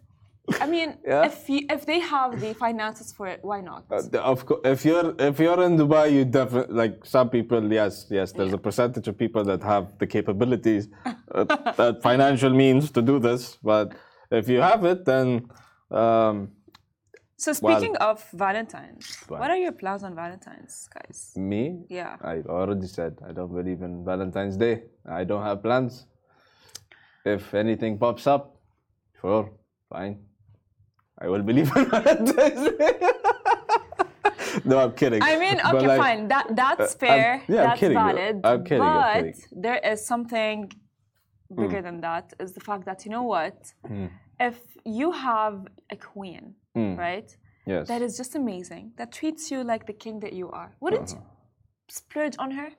I 0.59 0.65
mean, 0.67 0.97
Yeah. 1.07 1.25
if 1.25 1.49
you, 1.49 1.61
if 1.69 1.85
they 1.85 1.99
have 1.99 2.31
the 2.41 2.53
finances 2.53 3.13
for 3.13 3.27
it, 3.27 3.39
why 3.43 3.61
not? 3.61 3.85
Uh, 3.89 4.19
of 4.33 4.45
course, 4.45 4.59
if 4.65 4.83
you're 4.83 5.15
if 5.17 5.39
you're 5.39 5.61
in 5.63 5.77
Dubai, 5.77 6.11
you 6.11 6.25
definitely 6.25 6.75
like 6.75 6.95
some 7.05 7.29
people. 7.29 7.61
Yes, 7.71 8.07
yes. 8.09 8.33
There's 8.33 8.51
a 8.51 8.57
percentage 8.57 9.07
of 9.07 9.17
people 9.17 9.43
that 9.45 9.61
have 9.63 9.85
the 9.99 10.07
capabilities, 10.07 10.89
uh, 11.05 11.45
that 11.79 12.01
financial 12.09 12.49
means 12.49 12.91
to 12.91 13.01
do 13.01 13.19
this. 13.19 13.57
But 13.63 13.93
if 14.31 14.49
you 14.49 14.59
have 14.59 14.83
it, 14.83 15.05
then 15.05 15.27
um, 15.91 16.49
So 17.43 17.51
speaking 17.51 17.95
of 17.97 18.17
Valentine's, 18.31 19.05
Well. 19.29 19.39
what 19.41 19.49
are 19.53 19.57
your 19.65 19.73
plans 19.81 20.01
on 20.07 20.15
Valentine's, 20.15 20.75
guys? 20.95 21.17
me, 21.51 21.61
Yeah. 21.99 22.15
I 22.33 22.35
already 22.57 22.87
said 22.97 23.11
I 23.29 23.31
don't 23.37 23.53
believe 23.59 23.81
in 23.87 23.93
Valentine's 24.11 24.55
Day. 24.65 24.75
I 25.19 25.21
don't 25.29 25.43
have 25.49 25.57
plans. 25.67 25.93
If 27.25 27.53
anything 27.63 27.93
pops 28.03 28.25
up, 28.27 28.43
sure, 29.19 29.43
fine. 29.89 30.15
I 31.23 31.25
will 31.31 31.43
believe 31.49 31.69
in 31.75 31.85
Valentine's 31.95 32.63
Day. 32.81 32.93
no, 34.69 34.75
I'm 34.83 34.93
kidding. 35.01 35.21
I 35.21 35.33
mean, 35.43 35.57
okay, 35.71 35.87
like, 35.91 36.01
fine. 36.07 36.21
That 36.33 36.45
that's 36.61 36.89
I'm- 36.93 36.99
fair. 37.05 37.29
yeah, 37.53 37.61
I'm 37.61 37.67
that's 37.67 37.79
kidding 37.81 37.97
you. 37.97 38.03
valid. 38.07 38.35
I'm 38.51 38.63
kidding, 38.63 38.83
I'm 38.83 38.95
But 39.01 39.13
kidding. 39.35 39.61
there 39.65 39.79
is 39.91 39.99
something 40.13 40.57
bigger 41.61 41.79
Hmm. 41.81 41.87
than 41.87 41.97
that. 42.07 42.25
Is 42.43 42.51
the 42.57 42.63
fact 42.69 42.83
that 42.89 42.99
you 43.05 43.11
know 43.15 43.23
what? 43.35 43.57
If 44.49 44.57
you 44.99 45.07
have 45.29 45.57
a 45.95 45.97
queen, 46.13 46.43
right, 46.75 47.37
Yes. 47.65 47.87
that 47.87 48.01
is 48.01 48.17
just 48.17 48.35
amazing, 48.35 48.91
that 48.97 49.11
treats 49.11 49.51
you 49.51 49.63
like 49.63 49.85
the 49.85 49.93
king 49.93 50.19
that 50.21 50.33
you 50.33 50.49
are, 50.51 50.71
wouldn't 50.79 51.11
Uh-huh. 51.13 51.21
you 51.21 51.93
splurge 51.99 52.35
on 52.39 52.51
her? 52.51 52.69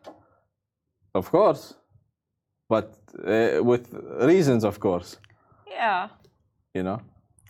Of 1.15 1.31
course. 1.31 1.75
But 2.69 2.97
uh, 3.25 3.63
with 3.63 3.93
reasons, 4.21 4.65
of 4.65 4.79
course. 4.81 5.19
Yeah. 5.71 6.09
You 6.75 6.83
know? 6.83 6.99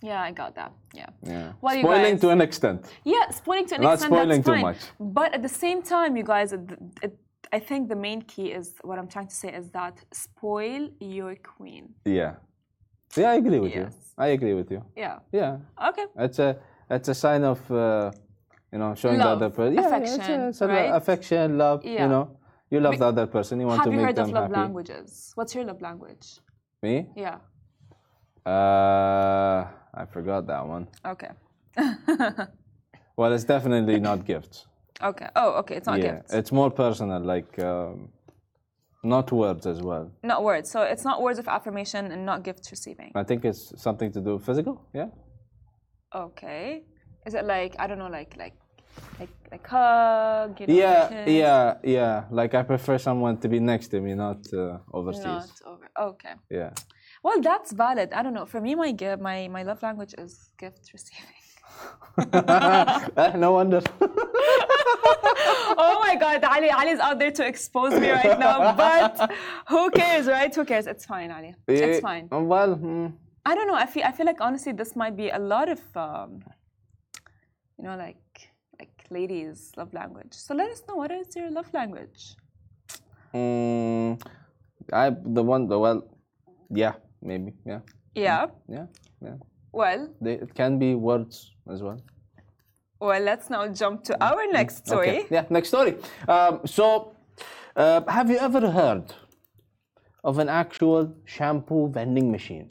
Yeah, 0.03 0.21
I 0.21 0.31
got 0.31 0.53
that. 0.55 0.71
Yeah. 0.93 1.09
Yeah. 1.23 1.53
Well, 1.61 1.79
Spoiling 1.79 2.13
guys- 2.15 2.21
to 2.21 2.29
an 2.29 2.41
extent. 2.41 2.79
Yeah, 3.03 3.29
spoiling 3.31 3.65
to 3.67 3.75
an 3.75 3.81
Not 3.81 3.93
extent. 3.93 4.11
spoiling 4.13 4.41
that's 4.41 4.57
too 4.59 4.61
much. 4.69 4.77
But 4.99 5.33
at 5.33 5.41
the 5.41 5.49
same 5.49 5.81
time, 5.81 6.15
you 6.17 6.23
guys, 6.23 6.53
it, 6.53 6.61
it, 7.01 7.17
I 7.51 7.59
think 7.59 7.89
the 7.89 7.95
main 7.95 8.21
key 8.21 8.47
is 8.59 8.67
what 8.83 8.99
I'm 8.99 9.07
trying 9.07 9.27
to 9.27 9.35
say 9.35 9.49
is 9.53 9.69
that 9.71 9.95
spoil 10.13 10.89
your 10.99 11.35
queen. 11.35 11.85
Yeah. 12.05 12.33
Yeah, 13.15 13.31
I 13.31 13.35
agree 13.35 13.59
with 13.59 13.75
Yes. 13.75 13.93
you. 13.93 13.99
I 14.17 14.27
agree 14.27 14.53
with 14.53 14.71
you. 14.71 14.83
Yeah. 14.95 15.19
Yeah. 15.31 15.57
Okay. 15.89 16.05
It's 16.17 16.39
a 16.39 16.57
it's 16.89 17.09
a 17.09 17.13
sign 17.15 17.43
of 17.43 17.59
uh, 17.71 18.11
you 18.71 18.79
know 18.79 18.95
showing 18.95 19.19
Love, 19.19 19.39
the 19.39 19.45
other 19.45 19.55
person 19.55 19.73
yeah, 19.75 19.87
affection, 19.87 20.19
it's 20.19 20.29
a, 20.29 20.47
it's 20.49 20.61
a 20.61 20.67
right? 20.67 20.93
affection, 20.95 21.57
love. 21.57 21.83
Yeah. 21.83 22.03
You 22.03 22.09
know, 22.09 22.37
you 22.69 22.79
love 22.79 22.97
the 22.99 23.05
other 23.05 23.27
person. 23.27 23.59
You 23.59 23.67
want 23.67 23.83
to 23.83 23.91
make 23.91 23.97
them 23.97 24.05
happy. 24.05 24.17
Have 24.17 24.17
you 24.17 24.21
heard 24.21 24.29
of 24.29 24.33
love 24.33 24.51
happy. 24.51 24.61
languages? 24.61 25.31
What's 25.35 25.55
your 25.55 25.65
love 25.65 25.81
language? 25.81 26.39
Me? 26.83 27.07
Yeah. 27.15 27.37
Uh, 28.45 29.67
I 29.93 30.05
forgot 30.05 30.45
that 30.47 30.65
one. 30.67 30.87
Okay. 31.05 31.31
Well, 33.17 33.31
it's 33.33 33.45
definitely 33.45 33.99
not 33.99 34.25
gifts. 34.25 34.67
Okay. 35.03 35.27
Oh, 35.35 35.51
okay. 35.59 35.75
It's 35.75 35.87
not 35.87 35.99
yeah, 35.99 36.13
gifts. 36.15 36.33
it's 36.33 36.51
more 36.53 36.71
personal, 36.71 37.19
like 37.19 37.59
um, 37.59 38.07
not 39.05 39.31
words 39.31 39.65
as 39.65 39.79
well. 39.81 40.11
Not 40.23 40.43
words. 40.43 40.69
So 40.71 40.81
it's 40.81 41.05
not 41.05 41.21
words 41.21 41.39
of 41.39 41.47
affirmation 41.47 42.11
and 42.11 42.25
not 42.25 42.43
gifts 42.43 42.71
receiving. 42.71 43.11
I 43.15 43.23
think 43.23 43.45
it's 43.45 43.63
something 43.81 44.11
to 44.13 44.21
do 44.21 44.39
physical. 44.39 44.75
Yeah. 44.93 45.09
Okay. 46.13 46.83
Is 47.25 47.33
it 47.33 47.45
like 47.45 47.75
I 47.79 47.87
don't 47.87 47.99
know, 47.99 48.07
like 48.19 48.35
like 48.37 48.55
like 49.19 49.29
like 49.51 49.67
hug? 49.67 50.59
You 50.59 50.67
know, 50.67 50.73
Yeah, 50.73 51.07
kiss? 51.09 51.33
yeah, 51.33 51.73
yeah. 51.83 52.23
Like 52.31 52.53
I 52.53 52.63
prefer 52.63 52.97
someone 52.97 53.37
to 53.43 53.47
be 53.47 53.59
next 53.59 53.87
to 53.89 53.99
me, 54.01 54.13
not 54.15 54.41
uh, 54.53 54.77
overseas. 54.93 55.25
Not 55.25 55.49
over. 55.65 55.89
Okay. 56.09 56.33
Yeah. 56.49 56.71
Well, 57.23 57.41
that's 57.41 57.71
valid. 57.73 58.13
I 58.13 58.21
don't 58.23 58.33
know. 58.33 58.45
For 58.45 58.61
me, 58.61 58.75
my 58.75 58.91
gift, 58.91 59.21
my 59.21 59.47
my 59.47 59.63
love 59.63 59.81
language 59.83 60.13
is 60.17 60.49
gift 60.57 60.91
receiving. 60.93 61.41
No 63.39 63.51
wonder. 63.53 63.81
my 66.15 66.39
God, 66.39 66.43
Ali! 66.43 66.69
Ali's 66.69 66.99
out 66.99 67.19
there 67.19 67.31
to 67.31 67.45
expose 67.45 67.93
me 67.99 68.09
right 68.11 68.39
now. 68.39 68.73
But 68.85 69.31
who 69.67 69.89
cares, 69.91 70.25
right? 70.27 70.53
Who 70.53 70.65
cares? 70.65 70.87
It's 70.87 71.05
fine, 71.05 71.31
Ali. 71.31 71.55
It's 71.67 71.97
Eh, 71.97 72.01
fine. 72.01 72.27
Well, 72.31 72.75
mm, 72.75 73.13
I 73.45 73.55
don't 73.55 73.67
know. 73.67 73.75
I 73.75 73.85
feel 73.85 74.03
I 74.03 74.11
feel 74.11 74.25
like 74.25 74.41
honestly, 74.41 74.71
this 74.73 74.95
might 74.95 75.15
be 75.15 75.29
a 75.29 75.39
lot 75.39 75.67
of 75.69 75.81
um, 75.95 76.43
you 77.77 77.83
know, 77.85 77.95
like 77.97 78.49
like 78.79 78.95
ladies' 79.09 79.71
love 79.77 79.93
language. 79.93 80.33
So 80.33 80.53
let 80.55 80.69
us 80.71 80.81
know 80.87 80.95
what 80.95 81.11
is 81.11 81.35
your 81.35 81.49
love 81.51 81.69
language. 81.73 82.35
mm, 83.33 84.21
I 84.93 85.09
the 85.09 85.43
one 85.43 85.67
the 85.67 85.77
well, 85.79 85.99
yeah, 86.69 86.93
maybe, 87.21 87.53
yeah, 87.65 87.79
Yeah. 88.15 88.47
yeah, 88.67 88.85
yeah. 89.21 89.37
Well, 89.71 90.07
They, 90.21 90.35
it 90.45 90.53
can 90.55 90.79
be 90.79 90.95
words 90.95 91.51
as 91.69 91.83
well. 91.83 91.99
Well, 92.99 93.21
let's 93.21 93.49
now 93.49 93.67
jump 93.67 94.03
to 94.05 94.23
our 94.23 94.47
next 94.51 94.87
story. 94.87 95.09
Okay. 95.09 95.25
Yeah, 95.29 95.45
next 95.49 95.69
story. 95.69 95.95
Um, 96.27 96.61
so, 96.65 97.15
uh, 97.75 98.01
have 98.07 98.29
you 98.29 98.37
ever 98.37 98.69
heard 98.71 99.13
of 100.23 100.39
an 100.39 100.49
actual 100.49 101.13
shampoo 101.25 101.89
vending 101.89 102.31
machine? 102.31 102.69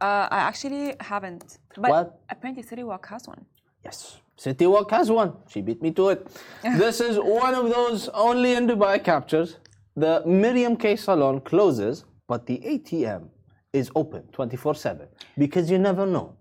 Uh, 0.00 0.28
I 0.30 0.38
actually 0.38 0.94
haven't, 1.00 1.58
but 1.76 1.90
What? 1.90 2.20
apparently 2.30 2.62
City 2.62 2.84
Walk 2.84 3.06
has 3.08 3.26
one. 3.26 3.44
Yes. 3.84 4.20
City 4.36 4.66
Walk 4.66 4.90
has 4.92 5.10
one. 5.10 5.32
She 5.48 5.60
beat 5.60 5.82
me 5.82 5.90
to 5.92 6.10
it. 6.10 6.28
this 6.62 7.00
is 7.00 7.18
one 7.18 7.54
of 7.54 7.68
those 7.68 8.08
only 8.10 8.52
in 8.54 8.68
Dubai 8.68 9.02
captures. 9.02 9.56
The 9.96 10.22
Miriam 10.24 10.76
K 10.76 10.94
salon 10.94 11.40
closes, 11.40 12.04
but 12.28 12.46
the 12.46 12.58
ATM 12.58 13.28
is 13.72 13.90
open 13.96 14.22
24 14.32 14.74
7 14.76 15.08
because 15.36 15.68
you 15.70 15.78
never 15.78 16.06
know 16.06 16.36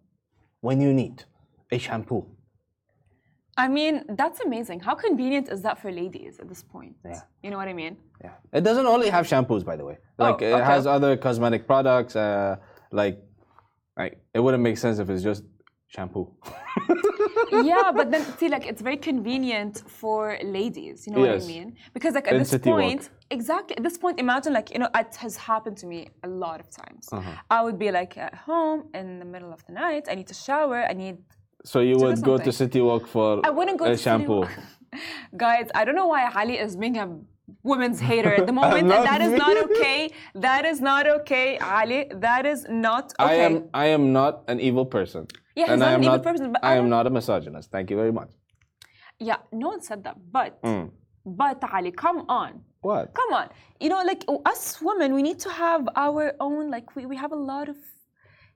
when 0.62 0.80
you 0.80 0.94
need 0.94 1.24
a 1.72 1.80
shampoo. 1.80 2.24
I 3.58 3.68
mean, 3.68 4.04
that's 4.22 4.40
amazing. 4.42 4.80
How 4.88 4.96
convenient 4.96 5.50
is 5.50 5.62
that 5.64 5.76
for 5.82 5.92
ladies 5.92 6.34
at 6.40 6.48
this 6.48 6.62
point? 6.64 6.96
Yeah. 7.04 7.22
You 7.44 7.50
know 7.52 7.58
what 7.58 7.68
I 7.68 7.74
mean? 7.74 7.98
Yeah. 8.24 8.34
It 8.54 8.64
doesn't 8.64 8.86
only 8.86 9.10
have 9.10 9.26
shampoos, 9.32 9.64
by 9.66 9.76
the 9.76 9.86
way. 9.90 9.98
Like 10.18 10.42
it 10.42 10.52
Oh, 10.54 10.58
okay. 10.58 10.66
has 10.74 10.86
other 10.86 11.18
cosmetic 11.18 11.66
products. 11.72 12.16
Uh, 12.16 12.58
like, 12.92 13.18
like 13.98 14.14
it 14.36 14.40
wouldn't 14.44 14.64
make 14.64 14.78
sense 14.78 15.00
if 15.00 15.10
it's 15.10 15.24
just 15.24 15.44
shampoo. 15.88 16.26
yeah, 17.72 17.92
but 18.00 18.12
then 18.12 18.24
see, 18.38 18.50
like 18.50 18.66
it's 18.66 18.82
very 18.82 18.98
convenient 18.98 19.84
for 19.88 20.38
ladies. 20.44 21.06
You 21.08 21.14
know 21.14 21.22
what 21.22 21.42
I 21.44 21.48
mean? 21.56 21.76
Because 21.94 22.14
like 22.14 22.28
at 22.28 22.34
In 22.34 22.40
this 22.40 22.50
City 22.50 22.70
Walk. 22.70 22.80
point, 22.82 23.10
exactly 23.32 23.76
at 23.78 23.84
this 23.84 23.98
point, 23.98 24.20
imagine 24.20 24.54
like 24.54 24.72
you 24.74 24.80
know 24.80 24.90
it 24.96 25.16
has 25.16 25.36
happened 25.38 25.78
to 25.78 25.86
me 25.88 26.00
a 26.24 26.28
lot 26.28 26.60
of 26.60 26.68
times. 26.70 27.08
Uh-huh. 27.12 27.32
I 27.50 27.60
would 27.66 27.80
be 27.80 27.90
like 27.92 28.18
at 28.18 28.34
home 28.36 28.80
in 28.94 29.20
the 29.20 29.26
middle 29.26 29.52
of 29.54 29.66
the 29.66 29.74
night. 29.74 30.04
I 30.12 30.16
need 30.16 30.28
to 30.28 30.34
shower. 30.48 30.80
I 30.84 30.94
need. 30.94 31.18
So 31.64 31.80
you 31.80 31.98
would 31.98 32.22
go 32.22 32.38
to. 32.38 32.52
City 32.52 32.82
Walk 32.82 33.08
for 33.08 33.42
I 33.46 33.50
wouldn't 33.50 33.78
go 33.80 33.86
a 33.86 33.90
to 33.90 33.98
City 33.98 34.04
shampoo. 34.04 34.40
Walk. 34.42 34.52
Guys, 35.38 35.68
I 35.76 35.86
don't 35.86 35.96
know 35.96 36.08
why 36.08 36.30
Ali 36.34 36.58
is 36.58 36.76
being 36.76 36.98
a 36.98 37.08
women's 37.64 38.00
hater 38.00 38.34
at 38.34 38.46
the 38.46 38.54
moment, 38.62 38.90
and 38.92 38.92
that 38.92 39.22
is 39.22 39.34
not 39.34 39.58
okay. 39.66 40.12
That 40.36 40.66
is 40.66 40.80
not 40.82 41.08
okay, 41.08 41.58
Ali. 41.60 42.10
That 42.16 42.46
is 42.46 42.66
not 42.70 43.14
okay. 43.20 43.32
I 43.32 43.34
am 43.48 43.70
I 43.74 43.88
am 43.88 44.14
not 44.14 44.44
an 44.48 44.60
evil 44.60 44.86
person. 44.86 45.28
Yeah, 45.56 45.66
he's 45.66 45.72
and 45.72 45.80
not 45.82 45.90
I 45.90 45.92
am 45.94 46.00
an 46.00 46.04
evil 46.06 46.18
not, 46.18 46.24
person, 46.24 46.52
but 46.54 46.64
I 46.64 46.74
I 46.74 46.76
am 46.78 46.90
not 46.90 47.06
a 47.08 47.10
misogynist. 47.10 47.72
Thank 47.72 47.90
you 47.92 47.98
very 47.98 48.12
much. 48.12 48.30
Yeah, 49.20 49.38
no 49.52 49.70
one 49.70 49.82
said 49.82 50.04
that, 50.06 50.18
but 50.32 50.62
Mm. 50.62 50.92
but 51.26 51.64
Ali, 51.74 51.92
come 51.92 52.20
on. 52.30 52.62
What? 52.82 53.14
Come 53.20 53.34
on. 53.34 53.50
You 53.82 53.90
know, 53.90 54.02
like 54.12 54.24
us 54.46 54.80
women, 54.82 55.14
we 55.18 55.22
need 55.30 55.40
to 55.40 55.50
have 55.50 55.90
our 55.96 56.34
own, 56.40 56.70
like, 56.76 56.96
we, 56.96 57.06
we 57.12 57.16
have 57.24 57.32
a 57.32 57.42
lot 57.52 57.68
of 57.74 57.76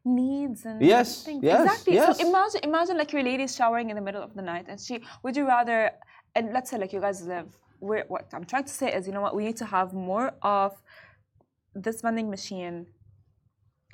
needs 0.06 0.66
and 0.66 0.82
Yes, 0.82 1.24
things. 1.24 1.44
yes, 1.44 1.62
exactly. 1.62 1.94
yes. 1.94 2.20
So 2.20 2.28
imagine, 2.28 2.62
imagine 2.64 2.98
like 2.98 3.12
your 3.14 3.24
lady's 3.24 3.56
showering 3.56 3.90
in 3.90 3.96
the 3.96 4.02
middle 4.02 4.24
of 4.24 4.34
the 4.34 4.42
night 4.42 4.66
and 4.68 4.80
she, 4.80 5.02
would 5.24 5.36
you 5.36 5.46
rather, 5.48 5.92
and 6.36 6.52
let's 6.54 6.70
say 6.72 6.78
like 6.78 6.94
you 6.94 7.02
guys 7.02 7.22
live, 7.26 7.48
where, 7.80 8.06
what 8.08 8.26
I'm 8.34 8.46
trying 8.46 8.64
to 8.66 8.72
say 8.82 8.94
is, 8.94 9.08
you 9.08 9.14
know 9.14 9.22
what, 9.22 9.36
we 9.36 9.44
need 9.46 9.58
to 9.58 9.66
have 9.66 9.94
more 9.94 10.34
of 10.42 10.72
this 11.76 12.02
vending 12.02 12.30
machine 12.30 12.88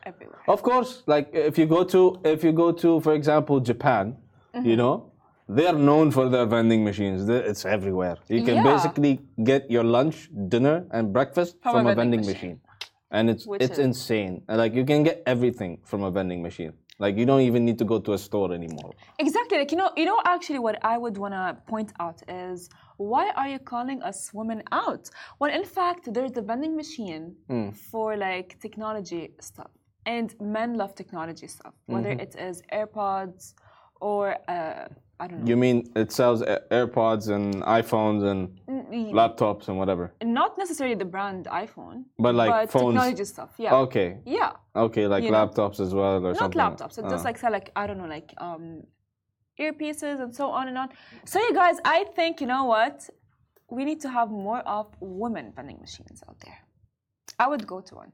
everywhere. 0.05 0.41
Of 0.47 0.61
course, 0.63 1.03
like 1.07 1.29
if 1.33 1.57
you 1.57 1.65
go 1.65 1.83
to 1.83 2.19
if 2.23 2.43
you 2.43 2.51
go 2.51 2.71
to 2.71 2.99
for 3.01 3.13
example 3.13 3.59
Japan, 3.59 4.17
Mm-hmm. 4.55 4.69
you 4.69 4.75
know, 4.77 5.11
they 5.49 5.67
are 5.67 5.73
known 5.89 6.09
for 6.09 6.29
their 6.29 6.45
vending 6.45 6.83
machines. 6.83 7.29
It's 7.29 7.63
everywhere. 7.65 8.17
You 8.29 8.41
can 8.41 8.55
Yeah. 8.55 8.63
basically 8.63 9.19
get 9.43 9.69
your 9.69 9.83
lunch, 9.83 10.29
dinner, 10.47 10.85
and 10.91 11.13
breakfast 11.13 11.57
From 11.61 11.73
from, 11.73 11.85
a 11.87 11.91
a 11.91 11.95
vending 11.95 12.21
vending 12.21 12.33
machine. 12.33 12.59
And 13.11 13.29
it's 13.29 13.45
Which 13.47 13.61
it's 13.61 13.79
is- 13.79 13.85
insane. 13.85 14.43
And, 14.47 14.57
Like 14.57 14.73
you 14.73 14.85
can 14.85 15.03
get 15.03 15.23
everything 15.25 15.79
from 15.83 16.03
a 16.03 16.11
vending 16.11 16.41
machine. 16.41 16.73
Like 16.99 17.15
you 17.15 17.25
don't 17.27 17.41
even 17.41 17.63
need 17.63 17.77
to 17.77 17.85
go 17.85 17.99
to 17.99 18.13
a 18.13 18.17
store 18.17 18.51
anymore. 18.53 18.91
Exactly. 19.19 19.57
Like 19.59 19.71
you 19.71 19.77
know, 19.77 19.91
you 19.95 20.05
know. 20.05 20.19
Actually, 20.25 20.59
what 20.59 20.77
I 20.83 20.97
would 20.97 21.17
want 21.23 21.33
to 21.35 21.55
point 21.67 21.93
out 21.99 22.19
is 22.27 22.69
why 22.97 23.29
are 23.39 23.47
you 23.47 23.59
calling 23.59 24.01
us 24.01 24.33
women 24.33 24.63
out? 24.71 25.03
Well, 25.39 25.51
in 25.53 25.63
fact, 25.63 26.11
there's 26.11 26.35
a 26.37 26.41
vending 26.41 26.75
machine 26.75 27.35
Hmm. 27.49 27.69
for 27.91 28.17
like 28.17 28.59
technology 28.59 29.23
stuff, 29.39 29.69
and 30.07 30.27
men 30.41 30.69
love 30.81 30.95
technology 30.95 31.47
stuff. 31.47 31.75
Whether 31.85 32.09
Mm-hmm. 32.13 32.25
it 32.25 32.35
is 32.49 32.55
AirPods 32.73 33.53
or 34.01 34.23
uh, 34.49 34.87
I 35.19 35.27
don't 35.27 35.39
know, 35.41 35.47
You 35.49 35.57
mean 35.57 35.77
it 35.95 36.11
sells 36.11 36.41
AirPods 36.43 37.29
and 37.35 37.63
iPhones 37.63 38.21
and 38.31 38.39
laptops 39.19 39.67
and 39.67 39.77
whatever? 39.77 40.13
not 40.23 40.57
necessarily 40.57 40.95
the 40.95 41.05
brand 41.15 41.45
iPhone, 41.65 42.05
But 42.19 42.35
like 42.35 42.49
but 42.51 42.69
phones. 42.71 42.93
technology 42.93 43.25
stuff. 43.25 43.51
Yeah. 43.57 43.75
Okay. 43.85 44.19
Yeah. 44.25 44.51
Okay, 44.75 45.07
like 45.07 45.23
You 45.23 45.31
know. 45.31 45.37
laptops 45.47 45.79
as 45.79 45.91
well 45.99 46.17
or 46.25 46.33
Not 46.33 46.37
something. 46.37 46.61
laptops. 46.61 46.97
It's 46.99 47.09
just 47.13 47.25
Uh. 47.25 47.29
like 47.29 47.37
say 47.39 47.49
like 47.49 47.71
I 47.75 47.87
don't 47.87 47.97
know, 47.97 48.11
like 48.17 48.29
um, 48.37 48.83
earpieces 49.59 50.19
and 50.23 50.31
so 50.35 50.45
on 50.51 50.67
and 50.67 50.77
on. 50.77 50.89
So 51.25 51.39
you 51.39 51.53
guys, 51.53 51.77
I 51.83 51.99
think 52.15 52.39
you 52.41 52.47
know 52.47 52.65
what, 52.65 53.09
we 53.69 53.81
need 53.85 53.99
to 54.01 54.09
have 54.09 54.29
more 54.29 54.59
of 54.77 54.85
women 54.99 55.51
vending 55.55 55.79
machines 55.79 56.21
out 56.29 56.37
there. 56.45 56.59
I 57.39 57.47
would 57.47 57.65
go 57.65 57.81
to 57.81 57.95
one. 57.95 58.11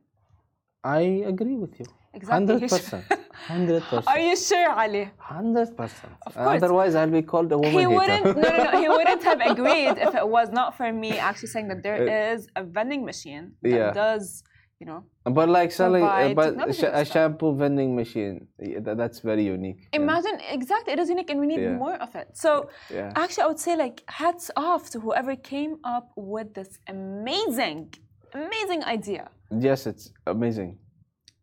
I 0.83 0.99
agree 1.33 1.55
with 1.55 1.79
you. 1.79 1.85
Exactly. 2.15 2.33
Hundred 2.47 2.69
percent. 2.69 3.05
100. 3.09 3.83
Are 4.07 4.19
you 4.19 4.35
sure, 4.35 4.69
Ali? 4.69 5.09
Hundred 5.17 5.75
percent. 5.75 6.13
course. 6.23 6.35
Otherwise, 6.63 6.93
I'll 6.95 7.09
be 7.09 7.23
called 7.23 7.51
a 7.51 7.57
woman 7.57 7.79
He 7.79 7.87
wouldn't. 7.87 8.25
No, 8.25 8.49
no, 8.49 8.63
no. 8.71 8.81
He 8.81 8.87
wouldn't 8.97 9.23
have 9.23 9.41
agreed 9.41 9.97
if 9.97 10.13
it 10.13 10.27
was 10.27 10.51
not 10.51 10.77
for 10.77 10.91
me 10.93 11.17
actually 11.17 11.47
saying 11.47 11.69
that 11.69 11.81
there 11.81 12.31
is 12.33 12.47
a 12.55 12.63
vending 12.63 13.03
machine 13.03 13.53
that 13.63 13.69
Yeah. 13.79 13.91
does, 13.91 14.43
you 14.79 14.85
know. 14.85 15.01
But 15.39 15.49
like 15.49 15.71
selling, 15.71 16.03
uh, 16.03 16.33
but 16.35 16.69
a 16.69 16.73
stuff. 16.73 17.07
shampoo 17.13 17.55
vending 17.55 17.95
machine, 17.95 18.47
that, 18.85 18.95
that's 19.01 19.19
very 19.31 19.45
unique. 19.45 19.79
yeah. 19.93 19.99
Imagine 20.01 20.37
exactly. 20.57 20.93
It 20.93 20.99
is 20.99 21.09
unique, 21.09 21.29
and 21.31 21.39
we 21.39 21.47
need 21.47 21.61
Yeah. 21.61 21.77
more 21.85 21.95
of 22.05 22.13
it. 22.21 22.27
So, 22.43 22.69
Yeah. 22.93 23.11
actually, 23.15 23.43
I 23.45 23.47
would 23.47 23.59
say 23.67 23.75
like 23.85 23.97
hats 24.21 24.51
off 24.55 24.83
to 24.91 24.99
whoever 24.99 25.35
came 25.53 25.73
up 25.95 26.11
with 26.15 26.53
this 26.53 26.77
amazing, 26.95 27.93
amazing 28.33 28.83
idea. 28.83 29.29
Yes, 29.67 29.85
it's 29.87 30.11
amazing. 30.27 30.77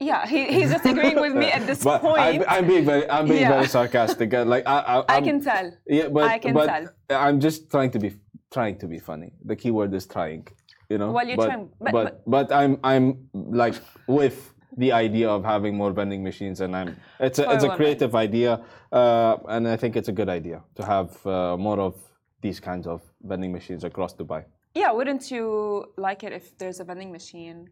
Yeah, 0.02 0.26
he, 0.26 0.46
he's 0.46 0.70
just 0.70 0.86
agreeing 0.86 1.20
with 1.20 1.34
me 1.34 1.46
at 1.52 1.66
this 1.66 1.84
But 1.90 2.00
point. 2.00 2.18
I'm, 2.20 2.42
I'm 2.48 2.66
being 2.66 2.84
very, 2.84 3.08
I'm 3.10 3.26
being 3.26 3.42
Yeah. 3.42 3.50
very 3.56 3.66
sarcastic. 3.66 4.32
uh, 4.32 4.44
Like 4.44 4.66
I, 4.66 4.78
I, 5.08 5.16
I 5.16 5.20
can 5.20 5.40
tell. 5.42 5.70
Yeah, 5.86 6.08
but 6.08 6.24
I 6.24 6.38
can 6.38 6.54
but 6.54 6.66
tell. 6.66 6.86
I'm 7.10 7.38
just 7.40 7.70
trying 7.70 7.90
to 7.90 7.98
be 7.98 8.10
trying 8.50 8.78
to 8.78 8.86
be 8.86 8.98
funny. 8.98 9.32
The 9.44 9.56
key 9.56 9.70
word 9.70 9.92
is 9.94 10.06
trying. 10.06 10.46
You 10.88 10.98
know. 10.98 11.12
Well, 11.12 11.26
you're 11.28 11.36
but, 11.36 11.46
trying- 11.46 11.68
but- 11.80 11.92
but 11.92 12.22
but 12.26 12.52
I'm 12.52 12.78
I'm 12.82 13.28
like 13.34 13.74
with 14.08 14.54
the 14.76 14.90
idea 14.92 15.28
of 15.28 15.44
having 15.44 15.76
more 15.76 15.92
vending 15.92 16.22
machines, 16.22 16.60
and 16.62 16.74
I'm 16.74 16.96
it's 17.20 17.38
a 17.38 17.44
it's 17.52 17.64
a 17.64 17.70
creative 17.76 18.14
idea, 18.14 18.52
uh, 18.92 19.36
and 19.48 19.68
I 19.68 19.76
think 19.76 19.96
it's 19.96 20.08
a 20.08 20.12
good 20.20 20.30
idea 20.30 20.62
to 20.76 20.82
have 20.84 21.10
uh, 21.26 21.56
more 21.58 21.78
of 21.78 21.94
these 22.40 22.58
kinds 22.58 22.86
of 22.86 23.02
vending 23.22 23.52
machines 23.52 23.84
across 23.84 24.14
Dubai. 24.14 24.44
Yeah, 24.74 24.92
wouldn't 24.92 25.30
you 25.30 25.86
like 25.96 26.22
it 26.24 26.32
if 26.32 26.56
there's 26.58 26.78
a 26.80 26.84
vending 26.84 27.10
machine, 27.10 27.68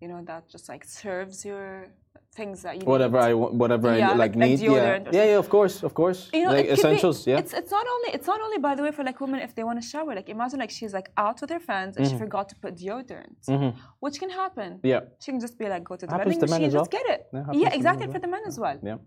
you 0.00 0.08
know, 0.08 0.22
that 0.26 0.48
just 0.48 0.68
like 0.68 0.84
serves 0.84 1.44
your 1.44 1.88
things 2.34 2.62
that 2.62 2.76
you 2.78 2.84
Whatever 2.86 3.18
need? 3.20 3.26
I 3.30 3.34
wa- 3.34 3.50
whatever 3.50 3.88
Yeah, 3.96 4.06
I 4.08 4.14
like- 4.14 4.18
like, 4.18 4.36
need. 4.36 4.60
Yeah. 4.60 5.00
yeah, 5.12 5.24
yeah, 5.32 5.38
of 5.44 5.48
course, 5.50 5.82
of 5.82 5.92
course. 5.92 6.30
You 6.32 6.44
know, 6.44 6.52
like 6.52 6.66
could 6.68 6.76
be- 6.76 6.80
essentials. 6.80 7.26
yeah. 7.26 7.38
It's 7.42 7.52
it's 7.60 7.70
not 7.70 7.86
only 7.94 8.10
it's 8.16 8.26
not 8.26 8.40
only 8.40 8.58
by 8.58 8.74
the 8.76 8.82
way 8.82 8.92
for 8.92 9.04
like 9.04 9.18
women 9.20 9.40
if 9.48 9.54
they 9.56 9.64
want 9.68 9.78
to 9.82 9.86
shower. 9.92 10.14
Like 10.14 10.28
imagine 10.30 10.58
like 10.64 10.70
she's 10.78 10.94
like 10.98 11.10
out 11.24 11.36
with 11.42 11.50
her 11.50 11.60
friends 11.68 11.92
and 11.96 12.06
she 12.08 12.16
forgot 12.24 12.48
to 12.50 12.56
put 12.62 12.72
deodorant, 12.82 13.36
which 14.04 14.16
can 14.22 14.30
happen. 14.30 14.70
Mm-hmm. 14.74 14.86
yeah. 14.92 15.00
She 15.22 15.28
can 15.32 15.40
just 15.46 15.56
be 15.58 15.66
like 15.74 15.84
go 15.84 15.96
to 15.96 16.06
the 16.06 16.16
vending 16.16 16.40
machine, 16.40 16.64
as 16.64 16.72
just 16.72 16.90
get 16.90 17.06
it. 17.14 17.20
Yeah, 17.32 17.44
Yeah, 17.62 17.70
exactly 17.78 18.06
for 18.14 18.20
the 18.24 18.30
men 18.34 18.42
as 18.46 18.56
well. 18.58 18.78
Yeah. 18.82 18.98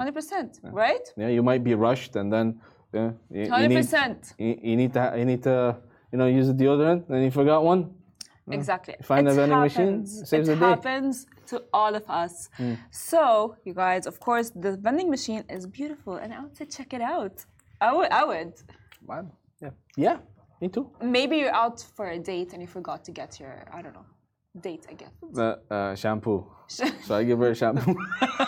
Hundred 0.00 0.14
percent, 0.20 0.50
right? 0.82 1.04
Yeah, 1.16 1.28
you 1.36 1.42
might 1.50 1.62
be 1.70 1.74
rushed, 1.74 2.12
and 2.20 2.28
then 2.34 2.46
yeah, 2.92 3.10
Hundred 3.54 3.68
need 3.70 3.76
percent. 3.82 4.34
you, 4.38 4.52
you 4.68 4.76
need 4.76 4.92
to 4.98 5.02
you 5.20 5.24
need 5.32 5.42
to 5.50 5.56
you 6.10 6.18
know 6.18 6.26
use 6.26 6.46
the 6.48 6.54
deodorant, 6.54 7.08
and 7.10 7.24
you 7.24 7.30
forgot 7.30 7.64
one. 7.64 7.82
Mm. 8.48 8.54
Exactly. 8.54 8.94
Find 9.02 9.26
It 9.26 9.32
a 9.32 9.34
vending 9.34 9.60
machine, 9.60 10.06
saves 10.06 10.48
it 10.48 10.54
the 10.54 10.60
day. 10.60 10.70
Happens 10.70 11.26
to 11.46 11.62
all 11.72 11.94
of 11.94 12.04
us. 12.08 12.48
Mm. 12.58 12.78
So, 12.90 13.56
you 13.64 13.74
guys, 13.74 14.06
of 14.06 14.18
course, 14.18 14.50
the 14.50 14.76
vending 14.76 15.08
machine 15.10 15.44
is 15.48 15.66
beautiful, 15.66 16.14
and 16.16 16.32
I 16.32 16.40
would 16.42 16.56
say 16.56 16.64
check 16.64 16.92
it 16.92 17.00
out. 17.00 17.44
I 17.80 17.92
would. 17.96 18.10
I 18.10 18.24
would. 18.24 18.54
Wow. 19.06 19.30
Yeah. 19.62 19.70
Yeah. 19.96 20.18
Me 20.60 20.68
too. 20.68 20.90
Maybe 21.02 21.38
you're 21.38 21.54
out 21.54 21.80
for 21.96 22.10
a 22.10 22.18
date 22.18 22.52
and 22.52 22.60
you 22.60 22.68
forgot 22.68 23.02
to 23.06 23.12
get 23.12 23.40
your 23.40 23.64
I 23.72 23.80
don't 23.80 23.94
know 23.94 24.04
date 24.58 24.86
again. 24.90 25.10
The 25.32 25.60
uh, 25.70 25.94
shampoo. 25.94 26.46
So 27.06 27.16
I 27.16 27.24
give 27.24 27.40
her 27.40 27.50
a 27.50 27.54
shampoo. 27.54 27.96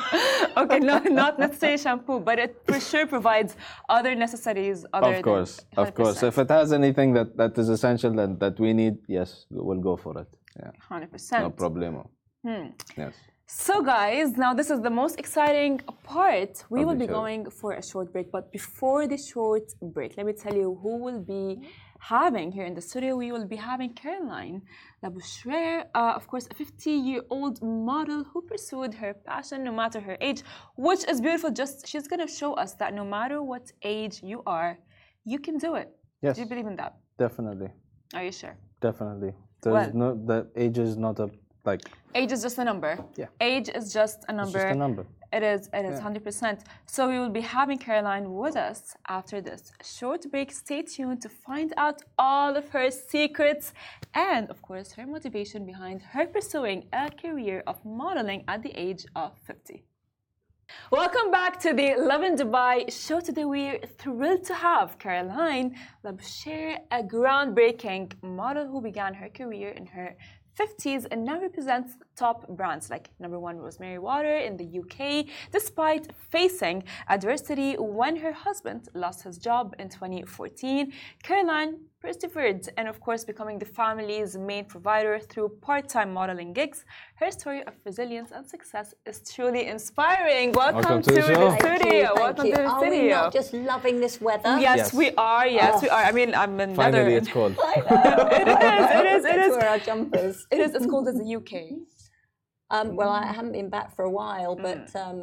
okay, 0.57 0.79
no, 0.79 0.99
not 0.99 1.41
necessarily 1.41 1.79
shampoo, 1.79 2.21
but 2.21 2.39
it 2.39 2.63
for 2.67 2.79
sure 2.79 3.05
provides 3.07 3.57
other 3.89 4.15
necessities. 4.15 4.87
Other 4.93 5.15
of 5.15 5.23
course, 5.23 5.61
of 5.77 5.93
course. 5.93 6.23
If 6.23 6.39
it 6.39 6.49
has 6.49 6.73
anything 6.73 7.15
that, 7.15 7.37
that 7.37 7.59
is 7.59 7.69
essential 7.69 8.17
and 8.21 8.39
that 8.39 8.61
we 8.61 8.73
need, 8.73 8.99
yes, 9.09 9.47
we'll 9.51 9.81
go 9.81 9.97
for 9.97 10.17
it. 10.21 10.29
Yeah. 10.57 10.71
100%. 10.89 11.41
No 11.41 11.51
problemo. 11.51 12.09
Hmm. 12.45 12.67
Yes. 12.97 13.15
So, 13.47 13.83
guys, 13.83 14.37
now 14.39 14.55
this 14.55 14.71
is 14.71 14.81
the 14.81 14.91
most 14.91 15.19
exciting 15.19 15.81
part. 16.05 16.65
We 16.71 16.85
will 16.85 16.95
be 16.95 17.07
show. 17.07 17.13
going 17.21 17.51
for 17.51 17.75
a 17.75 17.83
short 17.83 18.13
break, 18.13 18.33
but 18.33 18.51
before 18.51 19.07
the 19.07 19.19
short 19.19 19.65
break, 19.83 20.17
let 20.17 20.27
me 20.27 20.33
tell 20.33 20.55
you 20.55 20.79
who 20.83 20.97
will 20.97 21.21
be 21.21 21.69
having 22.03 22.51
here 22.51 22.65
in 22.65 22.75
the 22.75 22.81
studio. 22.81 23.17
We 23.17 23.31
will 23.33 23.47
be 23.47 23.57
having 23.57 23.95
Caroline 23.95 24.63
Labouchere, 25.05 25.85
uh, 25.95 26.13
of 26.17 26.27
course, 26.27 26.47
a 26.51 26.55
50 26.55 26.91
year 26.91 27.23
old 27.31 27.63
model 27.63 28.25
who 28.25 28.43
pursued 28.43 28.95
her 28.95 29.15
passion 29.15 29.63
no 29.65 29.73
matter 29.73 30.01
her 30.01 30.17
age, 30.21 30.43
which 30.77 31.05
is 31.09 31.21
beautiful. 31.21 31.51
Just 31.51 31.87
she's 31.87 32.09
going 32.09 32.27
to 32.27 32.33
show 32.33 32.55
us 32.55 32.75
that 32.75 32.93
no 32.95 33.05
matter 33.05 33.43
what 33.43 33.71
age 33.83 34.21
you 34.23 34.43
are, 34.47 34.79
you 35.25 35.39
can 35.39 35.59
do 35.59 35.75
it. 35.77 35.89
Yes. 36.23 36.37
Do 36.37 36.43
you 36.43 36.49
believe 36.49 36.67
in 36.67 36.77
that? 36.77 36.97
Definitely. 37.19 37.69
Are 38.15 38.25
you 38.25 38.33
sure? 38.33 38.57
Definitely. 38.81 39.33
There's 39.63 39.73
Well- 39.75 39.93
no 39.95 40.09
the 40.31 40.39
age 40.57 40.79
is 40.79 40.97
not 40.97 41.19
a 41.21 41.31
like 41.65 41.83
Age 42.15 42.33
is 42.33 42.43
just 42.43 42.59
a 42.59 42.65
number. 42.65 42.99
Yeah. 43.17 43.29
Age 43.41 43.69
is 43.79 43.93
just 43.93 44.19
a 44.29 44.33
it's 44.33 44.37
number. 44.41 44.59
just 44.59 44.75
a 44.75 44.79
number. 44.79 45.07
It 45.33 45.43
is, 45.43 45.71
it 45.73 45.87
is 45.87 45.99
100%. 45.99 46.61
So 46.85 47.09
we 47.09 47.19
will 47.19 47.31
be 47.31 47.41
having 47.41 47.79
Caroline 47.79 48.35
with 48.35 48.55
us 48.55 48.95
after 49.09 49.41
this 49.41 49.73
short 49.83 50.31
break. 50.31 50.53
Stay 50.53 50.83
tuned 50.83 51.23
to 51.23 51.31
find 51.31 51.73
out 51.79 52.03
all 52.19 52.55
of 52.55 52.69
her 52.69 52.91
secrets 52.91 53.73
and, 54.13 54.51
of 54.51 54.61
course, 54.61 54.93
her 54.93 55.07
motivation 55.07 55.65
behind 55.65 56.03
her 56.03 56.27
pursuing 56.27 56.85
a 56.93 57.11
career 57.11 57.63
of 57.67 57.83
modeling 57.83 58.45
at 58.47 58.63
the 58.63 58.73
age 58.79 59.07
of 59.17 59.33
50. 59.47 59.85
Welcome 60.91 61.31
back 61.31 61.59
to 61.61 61.73
the 61.73 61.95
Lovin 61.99 62.37
Dubai 62.37 62.91
show. 62.91 63.21
Today 63.21 63.45
we're 63.45 63.79
thrilled 63.99 64.45
to 64.45 64.55
have 64.55 64.99
Caroline 64.99 65.77
Labouchere, 66.05 66.79
a 66.91 67.03
groundbreaking 67.03 68.13
model 68.23 68.67
who 68.67 68.81
began 68.81 69.15
her 69.15 69.29
career 69.29 69.71
in 69.71 69.87
her 69.87 70.17
50s 70.59 71.07
and 71.11 71.25
now 71.25 71.41
represents 71.41 71.95
top 72.17 72.47
brands 72.49 72.91
like 72.91 73.11
number 73.19 73.39
one 73.39 73.57
Rosemary 73.57 73.99
Water 73.99 74.37
in 74.37 74.57
the 74.57 74.81
UK, 74.81 75.27
despite 75.51 76.09
facing 76.31 76.85
adversity 77.09 77.75
when 77.79 78.17
her 78.17 78.33
husband 78.33 78.89
lost 78.95 79.23
his 79.23 79.39
job 79.39 79.75
in 79.79 79.89
2014. 79.89 80.93
Caroline 81.23 81.77
persevered 82.03 82.69
and, 82.77 82.89
of 82.89 82.99
course, 83.01 83.23
becoming 83.25 83.59
the 83.59 83.65
family's 83.81 84.37
main 84.37 84.65
provider 84.65 85.21
through 85.21 85.49
part 85.69 85.89
time 85.89 86.13
modeling 86.13 86.53
gigs. 86.53 86.85
Her 87.15 87.31
story 87.31 87.61
of 87.69 87.75
resilience 87.87 88.31
and 88.37 88.45
success 88.55 88.93
is 89.07 89.17
truly 89.33 89.63
inspiring. 89.69 90.51
Welcome, 90.53 90.83
Welcome 90.83 91.03
to 91.03 91.13
the 91.13 91.23
show. 91.23 91.51
the 91.51 91.57
Thank 91.57 91.81
studio. 91.83 92.07
Thank 92.07 92.19
Welcome 92.27 92.47
you. 92.47 92.57
to 92.57 92.63
the 92.63 92.69
Are 92.69 92.81
we 92.81 92.87
studio. 92.89 93.17
not 93.23 93.33
just 93.33 93.53
loving 93.55 94.01
this 94.01 94.21
weather? 94.21 94.59
Yes, 94.59 94.77
Yes. 94.79 94.95
we 94.95 95.07
are. 95.17 95.47
Yes, 95.47 95.81
we 95.83 95.89
are. 95.89 96.03
I 96.03 96.11
oh. 96.11 96.19
mean, 96.19 96.35
I'm 96.35 96.59
in 96.61 96.75
Finally, 96.75 97.05
Nether- 97.05 97.17
it's 97.19 97.29
cold. 97.29 97.55
It 98.43 98.49
is. 98.49 98.87
It 99.01 99.07
is. 99.15 99.25
It 99.25 99.37
Let's 99.37 99.49
is. 99.49 99.57
wear 99.57 99.69
our 99.75 99.79
jumpers. 99.79 100.37
It 100.51 100.61
is 100.67 100.75
as 100.75 100.85
cold 100.87 101.07
as 101.09 101.17
the 101.23 101.29
UK. 101.39 101.53
Um, 102.75 102.87
well, 103.01 103.11
I 103.11 103.27
haven't 103.39 103.53
been 103.59 103.71
back 103.77 103.89
for 103.97 104.05
a 104.11 104.15
while, 104.21 104.55
Mm. 104.57 104.63
but 104.69 104.85
um, 105.05 105.21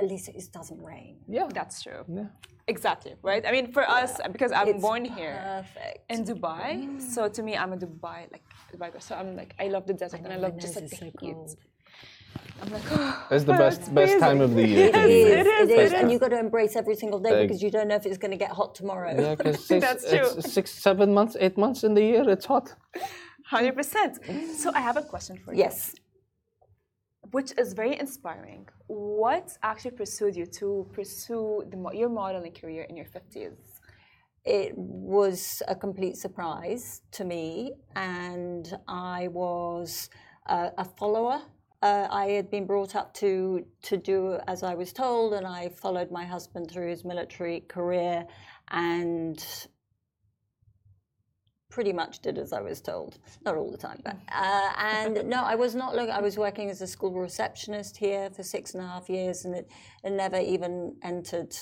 at 0.00 0.04
least 0.12 0.24
it 0.28 0.42
doesn't 0.58 0.80
rain. 0.92 1.14
Yeah. 1.36 1.46
That's 1.58 1.76
true. 1.86 2.02
Yeah. 2.18 2.28
Exactly. 2.74 3.12
Right. 3.30 3.44
I 3.48 3.50
mean, 3.56 3.66
for 3.76 3.84
us, 3.98 4.10
because 4.34 4.52
I'm 4.58 4.68
It's 4.68 4.82
born 4.88 5.02
here 5.18 5.36
Perfect. 5.56 5.98
in 6.12 6.18
Dubai, 6.30 6.70
so 7.14 7.20
to 7.36 7.40
me, 7.46 7.52
I'm 7.62 7.72
a 7.78 7.80
Dubai 7.86 8.20
like 8.34 8.44
Dubai 8.72 8.88
girl. 8.92 9.00
So 9.08 9.12
I'm 9.20 9.30
like, 9.40 9.52
I 9.64 9.66
love 9.74 9.84
the 9.90 9.96
desert 10.02 10.20
and 10.24 10.32
I 10.36 10.38
love 10.44 10.54
my 10.56 10.62
just 10.66 10.74
like 10.76 10.88
the 10.92 10.96
so 11.02 11.04
heat. 11.06 11.16
cold. 11.20 11.50
I'm 12.60 12.70
like, 12.76 12.86
oh, 12.96 13.26
It's 13.34 13.44
the 13.52 13.58
best 13.64 13.80
it's 13.82 13.88
best 14.00 14.14
time 14.26 14.40
of 14.46 14.50
the 14.58 14.66
year. 14.74 14.86
Yes, 14.86 14.94
to 14.94 15.06
be- 15.06 15.22
it 15.40 15.46
is, 15.46 15.70
It 15.70 15.78
is, 15.86 15.92
and 15.98 16.04
you've 16.10 16.22
got 16.24 16.32
to 16.36 16.40
embrace 16.46 16.74
every 16.82 16.96
single 17.02 17.20
day 17.26 17.30
Ex- 17.34 17.42
because 17.44 17.60
you 17.64 17.70
don't 17.76 17.88
know 17.90 17.98
if 18.02 18.04
it's 18.08 18.20
going 18.24 18.34
to 18.38 18.42
get 18.44 18.50
hot 18.60 18.70
tomorrow. 18.80 19.10
Yeah, 19.24 19.34
because 19.38 19.58
six, 19.70 19.80
That's 19.86 20.04
true. 20.12 20.28
it's 20.38 20.52
six, 20.58 20.66
seven 20.88 21.08
months, 21.18 21.34
eight 21.44 21.56
months 21.64 21.80
in 21.86 21.92
the 21.98 22.04
year, 22.12 22.24
it's 22.34 22.46
hot. 22.52 22.66
Hundred 23.54 23.74
percent. 23.80 24.12
So 24.62 24.66
I 24.78 24.80
have 24.88 24.96
a 25.02 25.02
question 25.12 25.34
for 25.44 25.50
you. 25.54 25.60
Yes. 25.64 25.94
Which 27.30 27.52
is 27.58 27.72
very 27.72 27.98
inspiring. 27.98 28.68
What 28.86 29.56
actually 29.62 29.92
pursued 29.92 30.36
you 30.36 30.46
to 30.46 30.88
pursue 30.92 31.64
the, 31.70 31.78
your 31.94 32.08
modeling 32.08 32.52
career 32.52 32.84
in 32.88 32.96
your 32.96 33.06
50s? 33.06 33.80
It 34.44 34.76
was 34.76 35.62
a 35.68 35.74
complete 35.74 36.16
surprise 36.16 37.02
to 37.12 37.24
me, 37.24 37.72
and 37.96 38.78
I 38.88 39.28
was 39.28 40.08
uh, 40.46 40.70
a 40.78 40.84
follower. 40.84 41.42
Uh, 41.82 42.08
I 42.10 42.26
had 42.30 42.50
been 42.50 42.66
brought 42.66 42.96
up 42.96 43.14
to 43.14 43.64
to 43.82 43.96
do 43.96 44.38
as 44.46 44.62
I 44.62 44.74
was 44.74 44.92
told, 44.92 45.34
and 45.34 45.46
I 45.46 45.68
followed 45.68 46.10
my 46.10 46.24
husband 46.24 46.70
through 46.70 46.88
his 46.88 47.04
military 47.04 47.60
career, 47.60 48.26
and 48.70 49.38
pretty 51.70 51.92
much 51.92 52.20
did 52.20 52.38
as 52.38 52.52
I 52.52 52.60
was 52.60 52.80
told. 52.80 53.18
Not 53.44 53.56
all 53.56 53.70
the 53.70 53.76
time, 53.78 54.00
but 54.04 54.16
uh, 54.32 54.72
and 54.78 55.28
no, 55.28 55.42
I 55.42 55.54
was 55.54 55.74
not. 55.74 55.94
looking. 55.94 56.10
I 56.10 56.20
was 56.20 56.38
working 56.38 56.70
as 56.70 56.80
a 56.82 56.86
school 56.86 57.12
receptionist 57.12 57.96
here 57.96 58.30
for 58.30 58.42
six 58.42 58.74
and 58.74 58.82
a 58.82 58.86
half 58.86 59.08
years, 59.08 59.44
and 59.44 59.54
it, 59.54 59.68
it 60.04 60.12
never 60.12 60.38
even 60.38 60.96
entered 61.02 61.54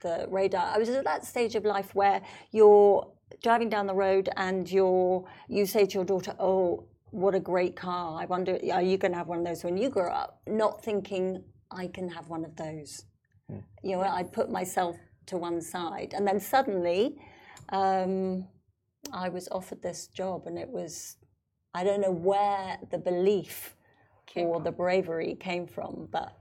the 0.00 0.26
radar. 0.30 0.74
I 0.74 0.78
was 0.78 0.88
at 0.88 1.04
that 1.04 1.24
stage 1.24 1.54
of 1.54 1.64
life 1.64 1.94
where 1.94 2.22
you're 2.52 3.10
driving 3.42 3.68
down 3.68 3.86
the 3.86 3.94
road 3.94 4.28
and 4.36 4.70
you're 4.70 5.24
you 5.48 5.66
say 5.66 5.86
to 5.86 5.94
your 5.94 6.04
daughter, 6.04 6.34
"Oh, 6.38 6.86
what 7.10 7.34
a 7.34 7.40
great 7.40 7.76
car! 7.76 8.20
I 8.20 8.26
wonder, 8.26 8.58
are 8.72 8.82
you 8.82 8.98
going 8.98 9.12
to 9.12 9.18
have 9.18 9.28
one 9.28 9.40
of 9.40 9.44
those 9.44 9.64
when 9.64 9.76
you 9.76 9.90
grow 9.90 10.10
up?" 10.10 10.40
Not 10.46 10.84
thinking 10.84 11.42
I 11.70 11.88
can 11.88 12.08
have 12.08 12.28
one 12.28 12.44
of 12.44 12.56
those. 12.56 13.04
You 13.82 13.96
know, 13.96 14.02
I 14.02 14.22
put 14.22 14.48
myself 14.50 14.96
to 15.26 15.36
one 15.36 15.60
side, 15.60 16.14
and 16.16 16.26
then 16.26 16.38
suddenly. 16.38 17.16
Um, 17.70 18.46
I 19.12 19.28
was 19.28 19.48
offered 19.50 19.82
this 19.82 20.06
job, 20.08 20.46
and 20.46 20.58
it 20.58 20.68
was, 20.68 21.16
I 21.74 21.84
don't 21.84 22.00
know 22.00 22.10
where 22.10 22.78
the 22.90 22.98
belief 22.98 23.76
or 24.36 24.60
the 24.60 24.70
bravery 24.70 25.34
came 25.34 25.66
from, 25.66 26.08
but 26.10 26.36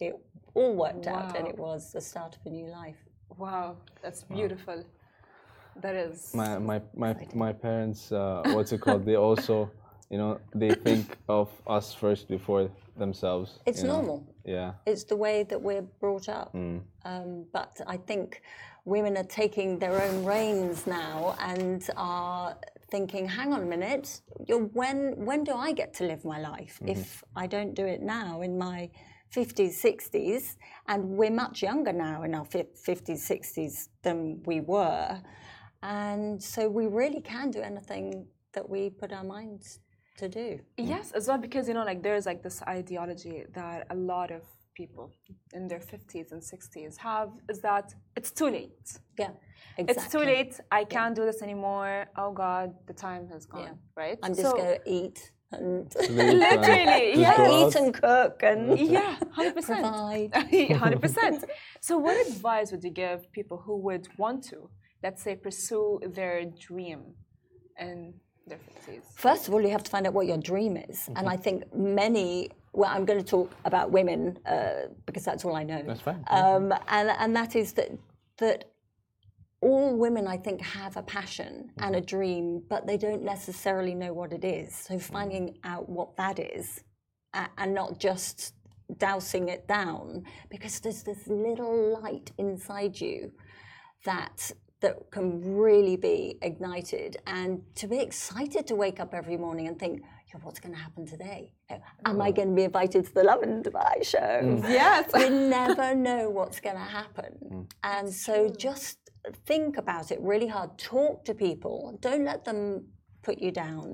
it 0.00 0.14
all 0.54 0.74
worked 0.74 1.06
out, 1.06 1.36
and 1.36 1.46
it 1.48 1.58
was 1.58 1.92
the 1.92 2.00
start 2.00 2.36
of 2.36 2.46
a 2.46 2.50
new 2.50 2.66
life. 2.66 2.96
Wow, 3.38 3.76
that's 4.02 4.24
beautiful. 4.24 4.84
That 5.82 5.94
is. 5.94 6.32
My 6.34 6.58
my 6.58 6.82
my, 6.94 7.16
my 7.34 7.52
parents, 7.52 8.12
uh, 8.12 8.42
what's 8.54 8.72
it 8.72 8.80
called? 8.80 9.04
They 9.04 9.16
also, 9.16 9.70
you 10.14 10.18
know, 10.18 10.40
they 10.54 10.70
think 10.88 11.18
of 11.28 11.48
us 11.66 11.92
first 11.92 12.28
before 12.28 12.70
themselves. 12.96 13.58
It's 13.66 13.82
you 13.82 13.88
know? 13.88 13.96
normal. 13.96 14.18
Yeah. 14.44 14.74
It's 14.86 15.02
the 15.02 15.16
way 15.16 15.42
that 15.50 15.60
we're 15.60 15.86
brought 16.04 16.28
up. 16.28 16.54
Um, 16.54 17.46
but 17.52 17.80
I 17.94 17.96
think 17.96 18.42
women 18.84 19.16
are 19.16 19.30
taking 19.42 19.76
their 19.80 19.96
own 20.04 20.24
reins 20.24 20.86
now 20.86 21.34
and 21.40 21.82
are 21.96 22.56
thinking, 22.92 23.26
hang 23.26 23.52
on 23.52 23.62
a 23.62 23.70
minute, 23.76 24.20
you're, 24.46 24.66
when 24.80 24.96
when 25.28 25.42
do 25.42 25.54
I 25.66 25.72
get 25.72 25.90
to 25.98 26.04
live 26.04 26.24
my 26.24 26.38
life 26.52 26.74
if 26.86 27.24
I 27.34 27.48
don't 27.48 27.74
do 27.74 27.86
it 27.94 28.00
now 28.00 28.42
in 28.42 28.52
my 28.56 28.90
50s, 29.34 29.74
60s, 29.88 30.44
and 30.86 31.00
we're 31.18 31.38
much 31.44 31.56
younger 31.60 31.92
now 31.92 32.22
in 32.22 32.36
our 32.38 32.46
50s, 32.46 33.20
60s 33.34 33.88
than 34.06 34.40
we 34.50 34.60
were, 34.60 35.20
and 35.82 36.40
so 36.40 36.60
we 36.68 36.86
really 36.86 37.22
can 37.34 37.50
do 37.50 37.60
anything 37.72 38.28
that 38.52 38.66
we 38.74 38.90
put 38.90 39.12
our 39.12 39.24
minds 39.24 39.80
to 40.18 40.28
do. 40.28 40.60
Yes, 40.76 41.12
as 41.12 41.28
well 41.28 41.38
because 41.38 41.68
you 41.68 41.74
know, 41.74 41.84
like 41.84 42.02
there's 42.02 42.26
like 42.26 42.42
this 42.42 42.62
ideology 42.62 43.44
that 43.54 43.86
a 43.90 43.94
lot 43.96 44.30
of 44.30 44.42
people 44.74 45.12
in 45.52 45.68
their 45.68 45.78
50s 45.78 46.32
and 46.32 46.42
60s 46.42 46.96
have 46.98 47.30
is 47.48 47.60
that 47.60 47.94
it's 48.16 48.30
too 48.30 48.46
late. 48.50 48.98
Yeah, 49.18 49.30
exactly. 49.78 49.84
It's 50.04 50.12
too 50.12 50.18
late. 50.18 50.60
I 50.72 50.84
can't 50.84 51.14
do 51.14 51.24
this 51.24 51.42
anymore. 51.42 52.06
Oh 52.16 52.32
God, 52.32 52.74
the 52.86 52.92
time 52.92 53.28
has 53.28 53.46
gone. 53.46 53.62
Yeah. 53.62 53.72
Right? 53.96 54.18
I'm 54.22 54.34
just 54.34 54.42
So- 54.50 54.56
going 54.56 54.78
to 54.78 54.90
eat 54.90 55.30
and 55.52 55.94
Literally, 56.10 57.20
yeah. 57.20 57.66
eat 57.68 57.74
and 57.76 57.94
cook 57.94 58.42
and 58.42 58.76
Yeah, 58.76 59.16
hundred 59.30 59.54
percent. 59.54 59.84
Hundred 60.82 61.00
percent. 61.00 61.44
So, 61.80 61.96
what 61.98 62.16
advice 62.26 62.72
would 62.72 62.82
you 62.82 62.90
give 62.90 63.30
people 63.30 63.58
who 63.64 63.76
would 63.86 64.08
want 64.18 64.42
to, 64.50 64.68
let's 65.04 65.22
say, 65.22 65.36
pursue 65.36 66.00
their 66.12 66.44
dream 66.44 67.00
in 67.78 68.14
their 68.46 68.58
fifties? 68.58 69.02
First 69.14 69.48
of 69.48 69.54
all, 69.54 69.60
you 69.60 69.70
have 69.70 69.82
to 69.82 69.90
find 69.90 70.06
out 70.06 70.14
what 70.14 70.26
your 70.26 70.38
dream 70.38 70.76
is. 70.76 71.08
And 71.16 71.28
I 71.28 71.36
think 71.36 71.74
many, 71.74 72.50
well, 72.72 72.90
I'm 72.92 73.04
going 73.04 73.18
to 73.18 73.24
talk 73.24 73.54
about 73.64 73.90
women 73.90 74.38
uh, 74.46 74.88
because 75.06 75.24
that's 75.24 75.44
all 75.44 75.56
I 75.56 75.62
know. 75.62 75.82
That's 75.86 76.00
fine. 76.00 76.24
Um, 76.28 76.72
and, 76.88 77.10
and 77.18 77.34
that 77.36 77.56
is 77.56 77.72
that, 77.74 77.90
that 78.38 78.70
all 79.60 79.96
women, 79.96 80.26
I 80.26 80.36
think, 80.36 80.60
have 80.60 80.96
a 80.96 81.02
passion 81.02 81.70
and 81.78 81.96
a 81.96 82.00
dream, 82.00 82.62
but 82.68 82.86
they 82.86 82.98
don't 82.98 83.22
necessarily 83.22 83.94
know 83.94 84.12
what 84.12 84.32
it 84.32 84.44
is. 84.44 84.74
So 84.74 84.98
finding 84.98 85.58
out 85.64 85.88
what 85.88 86.16
that 86.16 86.38
is 86.38 86.84
a- 87.32 87.48
and 87.56 87.72
not 87.74 87.98
just 87.98 88.54
dousing 88.98 89.48
it 89.48 89.66
down 89.66 90.24
because 90.50 90.78
there's 90.80 91.02
this 91.02 91.26
little 91.26 91.98
light 92.02 92.30
inside 92.36 93.00
you 93.00 93.32
that 94.04 94.52
that 94.84 94.96
can 95.10 95.26
really 95.66 95.96
be 95.96 96.18
ignited 96.42 97.12
and 97.26 97.50
to 97.80 97.86
be 97.94 97.98
excited 98.08 98.62
to 98.70 98.74
wake 98.84 98.98
up 99.04 99.12
every 99.20 99.38
morning 99.44 99.66
and 99.68 99.76
think 99.82 99.94
"Yeah, 100.28 100.38
what's 100.44 100.60
going 100.64 100.74
to 100.78 100.82
happen 100.86 101.02
today? 101.14 101.40
Am 102.10 102.20
i 102.26 102.30
going 102.38 102.50
to 102.52 102.56
be 102.62 102.66
invited 102.70 103.00
to 103.08 103.12
the 103.18 103.24
Lovin 103.30 103.54
dubai 103.66 103.96
show? 104.12 104.32
Mm. 104.42 104.62
Yes. 104.80 105.04
you 105.22 105.30
never 105.60 105.88
know 106.08 106.22
what's 106.38 106.60
going 106.66 106.80
to 106.84 106.90
happen 107.00 107.32
mm. 107.50 107.64
and 107.94 108.06
so 108.26 108.34
just 108.68 108.98
think 109.50 109.78
about 109.84 110.06
it 110.14 110.20
really 110.32 110.50
hard. 110.56 110.70
Talk 110.78 111.24
to 111.28 111.34
people. 111.46 111.76
Don't 112.06 112.26
let 112.32 112.44
them 112.48 112.62
put 113.26 113.38
you 113.44 113.50
down. 113.66 113.86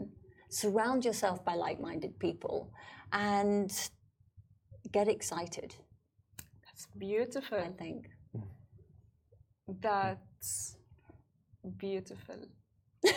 Surround 0.62 1.00
yourself 1.08 1.38
by 1.48 1.54
like-minded 1.54 2.18
people 2.18 2.72
and 3.12 3.70
get 4.96 5.06
excited. 5.16 5.70
That's 6.64 6.86
beautiful. 7.08 7.58
i 7.58 7.72
think. 7.82 8.00
Mm. 8.36 8.48
That's 9.88 10.76
beautiful. 11.76 12.36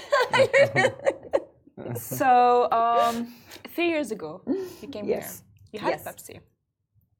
so, 1.95 2.69
um, 2.71 3.34
three 3.75 3.89
years 3.89 4.12
ago, 4.12 4.41
you 4.82 4.88
came 4.88 5.06
Yes. 5.08 5.43
here. 5.71 5.73
You 5.73 5.79
had 5.79 5.89
Yes. 5.91 6.06
a 6.06 6.10
Pepsi, 6.10 6.39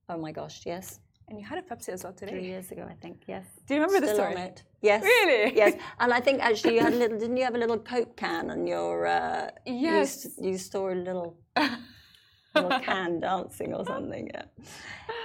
oh 0.10 0.18
my 0.18 0.32
gosh 0.32 0.66
yes 0.66 1.00
and 1.30 1.40
you 1.40 1.46
had 1.46 1.58
a 1.58 1.62
Pepsi 1.62 1.90
as 1.90 2.04
well 2.04 2.14
today. 2.14 2.32
three 2.34 2.46
years 2.46 2.70
ago 2.72 2.86
i 2.88 2.94
think 3.04 3.24
yes 3.28 3.46
Do 3.66 3.74
you 3.74 3.82
remember 3.82 4.00
the 4.06 4.14
Still 4.14 4.26
story? 4.26 4.36
on 4.36 4.42
it. 4.50 4.64
Yes. 4.82 5.02
Really? 5.04 5.56
Yes. 5.56 5.74
And 6.02 6.14
I 6.14 6.20
think 6.20 6.42
actually 6.42 6.76
you 6.76 6.82
had 6.82 6.94
a 6.94 6.98
little. 6.98 7.18
Didn't 7.18 7.38
you 7.38 7.46
have 7.46 7.56
a 7.56 7.58
little 7.58 7.80
Coke 7.80 8.18
can 8.18 8.52
on 8.52 8.68
your? 8.68 9.08
Uh, 9.08 9.50
you 9.66 9.88
Yes. 9.92 10.26
s- 10.26 10.38
You, 10.38 10.58
store 10.58 10.92
a 10.92 10.96
little. 11.10 11.38
little 12.56 12.80
can 12.82 13.22
dancing 13.22 13.74
or 13.74 13.86
something. 13.86 14.30
Yeah. 14.34 14.46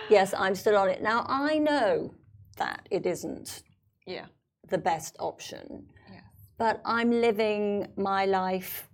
Yes, 0.09 0.33
I'm 0.45 0.55
still 0.55 0.77
on 0.83 0.89
it 0.89 1.03
now. 1.03 1.27
I 1.29 1.59
know 1.59 2.15
that 2.57 2.89
it 2.97 3.05
isn't 3.05 3.63
Yeah. 4.07 4.27
The 4.69 4.79
best 4.79 5.17
option, 5.19 5.87
Yeah. 6.13 6.21
but 6.59 6.81
I'm 6.85 7.11
living 7.11 7.87
my 7.97 8.25
life 8.27 8.89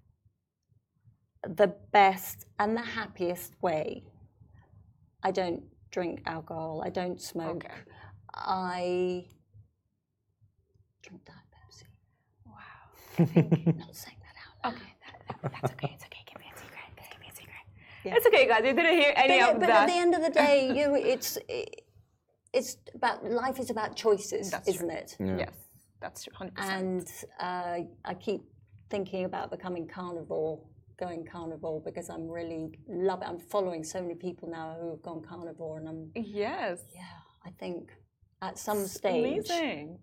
the 1.46 1.68
best 1.92 2.46
and 2.58 2.76
the 2.76 2.82
happiest 2.82 3.52
way. 3.62 4.04
I 5.22 5.30
don't 5.30 5.62
drink 5.90 6.22
alcohol. 6.26 6.82
I 6.84 6.90
don't 6.90 7.20
smoke. 7.20 7.64
Okay. 7.64 7.74
I 8.34 9.26
drink 11.02 11.20
Diet 11.24 11.48
Pepsi. 11.54 11.86
Wow. 12.46 13.74
Not 13.78 13.94
saying 13.94 14.20
that 14.26 14.36
out 14.44 14.56
loud. 14.64 14.74
Okay, 14.74 14.92
that, 15.02 15.42
that- 15.42 15.52
that's 15.52 15.72
okay. 15.74 15.90
It's 15.94 16.04
okay. 16.04 16.22
Give 16.26 16.38
me 16.40 16.46
a 16.54 16.58
secret. 16.58 17.10
Give 17.10 17.20
me 17.20 17.28
a 17.30 17.34
secret. 17.34 17.64
Yeah. 18.04 18.14
It's 18.16 18.26
okay, 18.26 18.46
guys. 18.48 18.62
You 18.64 18.72
didn't 18.74 18.94
hear 19.00 19.12
any 19.16 19.40
But, 19.40 19.54
of 19.54 19.60
but 19.60 19.66
that. 19.66 19.82
at 19.82 19.86
the 19.92 19.98
end 19.98 20.14
of 20.14 20.22
the 20.22 20.30
day, 20.30 20.72
you 20.78 20.94
it's 20.96 21.36
it, 21.48 21.82
it's 22.52 22.76
about 22.94 23.24
life 23.24 23.58
is 23.58 23.70
about 23.70 23.96
choices, 23.96 24.50
That's 24.50 24.68
isn't 24.68 24.88
true. 24.88 24.96
it? 24.96 25.16
Yes, 25.38 25.54
that's. 26.00 26.26
Hundred 26.34 26.54
percent. 26.54 26.80
And 26.80 27.08
uh, 27.40 27.78
I 28.04 28.14
keep 28.14 28.42
thinking 28.90 29.24
about 29.24 29.50
becoming 29.50 29.86
carnivore, 29.88 30.60
going 30.98 31.24
carnivore 31.24 31.80
because 31.84 32.08
I'm 32.10 32.28
really 32.28 32.70
love 32.88 33.22
it. 33.22 33.28
I'm 33.28 33.38
following 33.38 33.82
so 33.84 34.00
many 34.02 34.14
people 34.14 34.48
now 34.48 34.76
who 34.80 34.90
have 34.90 35.02
gone 35.02 35.22
carnivore, 35.28 35.78
and 35.78 35.88
I'm 35.88 36.10
Yes. 36.14 36.80
yeah. 36.94 37.02
I 37.46 37.50
think 37.58 37.90
at 38.42 38.58
some 38.58 38.86
stage, 38.86 39.48
Amazing. 39.50 39.98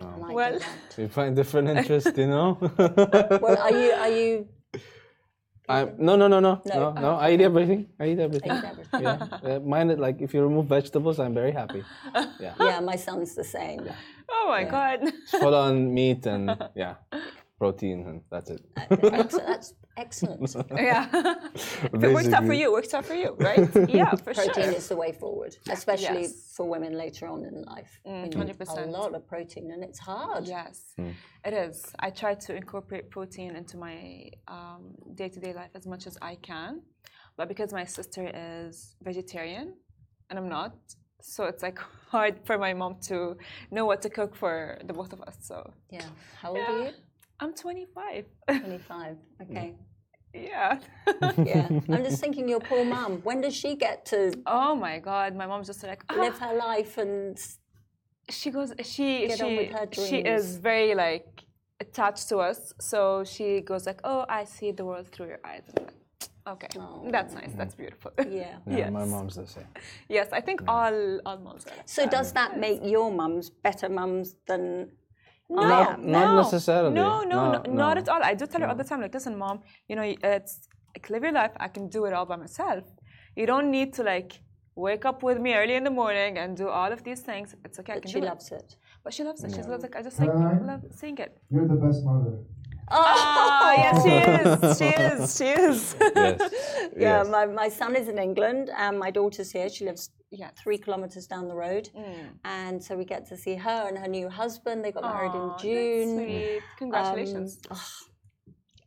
I 0.00 0.16
might 0.16 0.34
Well- 0.34 0.52
do 0.52 0.58
that. 0.60 0.94
We 0.98 1.08
find 1.08 1.34
different 1.36 1.68
interests, 1.68 2.16
you 2.16 2.26
know. 2.26 2.58
Well, 2.78 3.58
are 3.58 3.72
you 3.72 3.90
are 3.92 4.08
you? 4.10 4.48
I, 5.70 5.84
no, 5.98 6.16
no, 6.16 6.26
no, 6.28 6.40
no, 6.40 6.60
No. 6.66 6.74
no, 6.80 6.92
no. 7.04 7.10
I 7.16 7.30
eat 7.32 7.40
everything. 7.40 7.86
I 8.00 8.04
eat 8.10 8.18
everything. 8.18 8.52
eat 8.52 8.64
everything? 8.72 9.02
Yeah. 9.02 9.56
Uh, 9.56 9.60
mine, 9.60 9.88
like 10.06 10.20
if 10.20 10.34
you 10.34 10.42
remove 10.42 10.66
vegetables, 10.66 11.18
I'm 11.20 11.34
very 11.34 11.52
happy. 11.52 11.82
Yeah. 12.40 12.54
Yeah, 12.58 12.80
my 12.80 12.96
son's 12.96 13.34
the 13.34 13.44
same. 13.44 13.80
Oh 14.30 14.46
my 14.48 14.64
God. 14.64 14.98
It's 15.02 15.30
full 15.42 15.54
on 15.54 15.92
meat 15.92 16.26
and 16.26 16.44
yeah, 16.74 16.94
protein 17.60 17.98
and 18.08 18.22
that's 18.32 18.50
it. 18.50 18.62
Uh, 18.76 18.96
excellent. 19.22 19.46
That's 19.46 19.74
excellent. 20.04 20.40
yeah. 20.90 21.06
if 21.96 22.02
it 22.06 22.12
works 22.18 22.32
out 22.36 22.44
for 22.50 22.56
you, 22.60 22.66
it 22.70 22.74
works 22.78 22.92
out 22.96 23.04
for 23.10 23.18
you, 23.22 23.30
right? 23.48 23.68
yeah, 23.98 24.10
for 24.24 24.32
protein 24.40 24.68
sure. 24.70 24.80
is 24.80 24.88
the 24.92 24.98
way 25.04 25.12
forward, 25.22 25.52
especially 25.78 26.22
Yes. 26.22 26.54
for 26.56 26.64
women 26.74 26.92
later 27.04 27.24
on 27.34 27.40
in 27.50 27.54
life. 27.74 27.92
Mm, 28.06 28.34
we 28.34 28.44
need 28.46 28.58
100%. 28.58 28.86
A 28.86 28.90
lot 29.00 29.10
of 29.18 29.22
protein, 29.34 29.66
and 29.74 29.80
it's 29.88 30.00
hard. 30.10 30.42
Yes, 30.58 30.76
hmm. 30.98 31.12
it 31.48 31.54
is. 31.66 31.76
I 32.06 32.08
try 32.22 32.32
to 32.46 32.50
incorporate 32.60 33.04
protein 33.16 33.50
into 33.60 33.76
my 33.86 33.96
um, 34.56 34.82
day-to-day 35.20 35.52
life 35.60 35.72
as 35.80 35.86
much 35.92 36.04
as 36.10 36.14
I 36.30 36.34
can, 36.50 36.72
but 37.38 37.46
because 37.52 37.70
my 37.80 37.86
sister 37.98 38.22
is 38.48 38.96
vegetarian 39.08 39.66
and 40.28 40.34
I'm 40.38 40.50
not, 40.58 40.72
so 41.34 41.40
it's 41.50 41.62
like 41.68 41.78
hard 42.14 42.34
for 42.46 42.56
my 42.66 42.72
mom 42.80 42.92
to 43.10 43.16
know 43.70 43.84
what 43.90 44.00
to 44.04 44.08
cook 44.18 44.32
for 44.42 44.54
the 44.88 44.94
both 45.00 45.12
of 45.16 45.20
us. 45.28 45.36
So 45.50 45.56
Yeah. 45.90 46.08
How 46.40 46.50
old 46.50 46.68
are 46.70 46.82
you? 46.86 46.92
I'm 47.40 47.54
25. 47.54 48.24
25. 48.48 49.16
Okay. 49.42 49.74
yeah. 50.34 50.78
Yeah. 51.44 51.68
I'm 51.88 52.04
just 52.04 52.20
thinking, 52.24 52.48
your 52.48 52.60
poor 52.60 52.84
mum. 52.84 53.20
When 53.24 53.40
does 53.40 53.54
she 53.56 53.74
get 53.74 54.04
to 54.06 54.32
oh 54.46 54.74
my 54.74 54.98
God, 54.98 55.34
my 55.34 55.46
mom's 55.46 55.66
just 55.66 55.82
like 55.82 56.02
"Ah." 56.08 56.14
live 56.14 56.38
her 56.38 56.54
life 56.54 56.98
and 56.98 57.38
she 58.28 58.50
goes 58.50 58.72
she 58.84 59.26
Get 59.26 59.38
she 59.38 59.44
on 59.44 59.56
with 59.56 59.70
her 59.72 59.88
she 59.92 60.18
is 60.18 60.56
very 60.58 60.94
like 60.94 61.26
attached 61.80 62.28
to 62.28 62.36
us 62.38 62.72
so 62.78 63.24
she 63.24 63.60
goes 63.62 63.86
like 63.86 64.00
oh 64.04 64.24
i 64.28 64.44
see 64.44 64.70
the 64.70 64.84
world 64.84 65.06
through 65.08 65.28
your 65.34 65.40
eyes 65.44 65.62
and 65.68 65.78
I'm 65.80 65.86
like, 65.86 65.94
okay 66.54 67.10
that's 67.10 67.32
nice 67.34 67.52
that's 67.56 67.74
beautiful 67.74 68.12
yeah. 68.18 68.58
Yeah, 68.66 68.76
Yes. 68.80 68.92
my 68.92 69.04
mom's 69.04 69.34
the 69.34 69.46
same. 69.46 69.66
yes 70.08 70.28
i 70.32 70.40
think 70.40 70.60
all 70.68 70.96
all 71.26 71.38
moms 71.38 71.66
are 71.66 71.72
So 71.86 72.06
does 72.06 72.32
that 72.38 72.50
make 72.66 72.80
your 72.84 73.10
mums 73.10 73.50
better 73.50 73.88
mums 73.88 74.36
than 74.46 74.90
no, 75.50 75.62
Not- 75.62 76.02
not 76.16 76.26
no, 76.34 76.36
necessarily. 76.42 76.94
No, 76.94 77.08
no, 77.22 77.40
No, 77.52 77.62
no, 77.62 77.72
not 77.84 77.98
at 78.02 78.08
all. 78.12 78.22
I 78.30 78.34
do 78.40 78.44
tell 78.46 78.60
her 78.62 78.68
all 78.68 78.80
the 78.82 78.88
time, 78.90 79.00
like, 79.04 79.14
listen, 79.18 79.36
mom, 79.44 79.56
you 79.88 79.94
know, 79.96 80.06
it's 80.34 80.54
like 80.94 81.08
live 81.12 81.22
your 81.26 81.32
life. 81.40 81.52
I 81.66 81.68
can 81.76 81.84
do 81.96 82.00
it 82.06 82.12
all 82.16 82.26
by 82.32 82.36
myself. 82.36 82.84
You 83.38 83.46
don't 83.52 83.70
need 83.70 83.92
to 83.98 84.02
like 84.02 84.32
wake 84.86 85.04
up 85.10 85.18
with 85.28 85.38
me 85.44 85.50
early 85.60 85.74
in 85.80 85.84
the 85.84 85.90
morning 86.02 86.32
and 86.38 86.56
do 86.62 86.68
all 86.68 86.90
of 86.96 87.00
these 87.04 87.20
things. 87.20 87.54
It's 87.66 87.78
okay. 87.80 87.94
I 87.94 88.00
can 88.00 88.10
she 88.10 88.20
do 88.20 88.26
loves 88.26 88.46
it? 88.52 88.54
it. 88.62 88.76
But 89.04 89.12
she 89.14 89.22
loves 89.24 89.42
it. 89.44 89.54
She's 89.54 89.66
like, 89.66 89.96
I 89.96 90.02
just 90.08 90.18
like 90.20 90.30
Caroline? 90.30 90.66
love 90.66 90.82
seeing 91.00 91.18
it. 91.18 91.32
You're 91.50 91.68
the 91.74 91.80
best 91.86 92.04
mother. 92.04 92.34
Oh, 92.90 93.74
yes, 93.84 94.02
she 94.04 94.16
is. 94.40 94.78
She 94.78 94.88
is. 95.04 95.36
She 95.38 95.44
is. 95.68 95.96
Yes. 96.00 96.40
Yeah. 96.96 97.22
yes. 97.22 97.28
My, 97.28 97.46
my 97.46 97.68
son 97.68 97.94
is 97.96 98.08
in 98.08 98.18
England 98.18 98.70
and 98.76 98.98
my 98.98 99.10
daughter's 99.10 99.50
here. 99.52 99.68
She 99.68 99.84
lives 99.84 100.10
Yes. 100.32 100.52
three 100.62 100.78
kilometers 100.78 101.26
down 101.26 101.48
the 101.48 101.56
road. 101.56 101.88
And 102.44 102.82
so 102.82 102.96
we 102.96 103.04
get 103.04 103.26
to 103.30 103.36
see 103.36 103.56
her 103.56 103.88
and 103.88 103.98
her 103.98 104.06
new 104.06 104.28
husband. 104.28 104.84
They 104.84 104.92
got 104.92 105.02
married 105.02 105.32
Aw, 105.34 105.42
in 105.42 105.48
that's 105.48 105.62
June. 105.62 106.16
sweet. 106.18 106.60
Congratulations. 106.78 107.58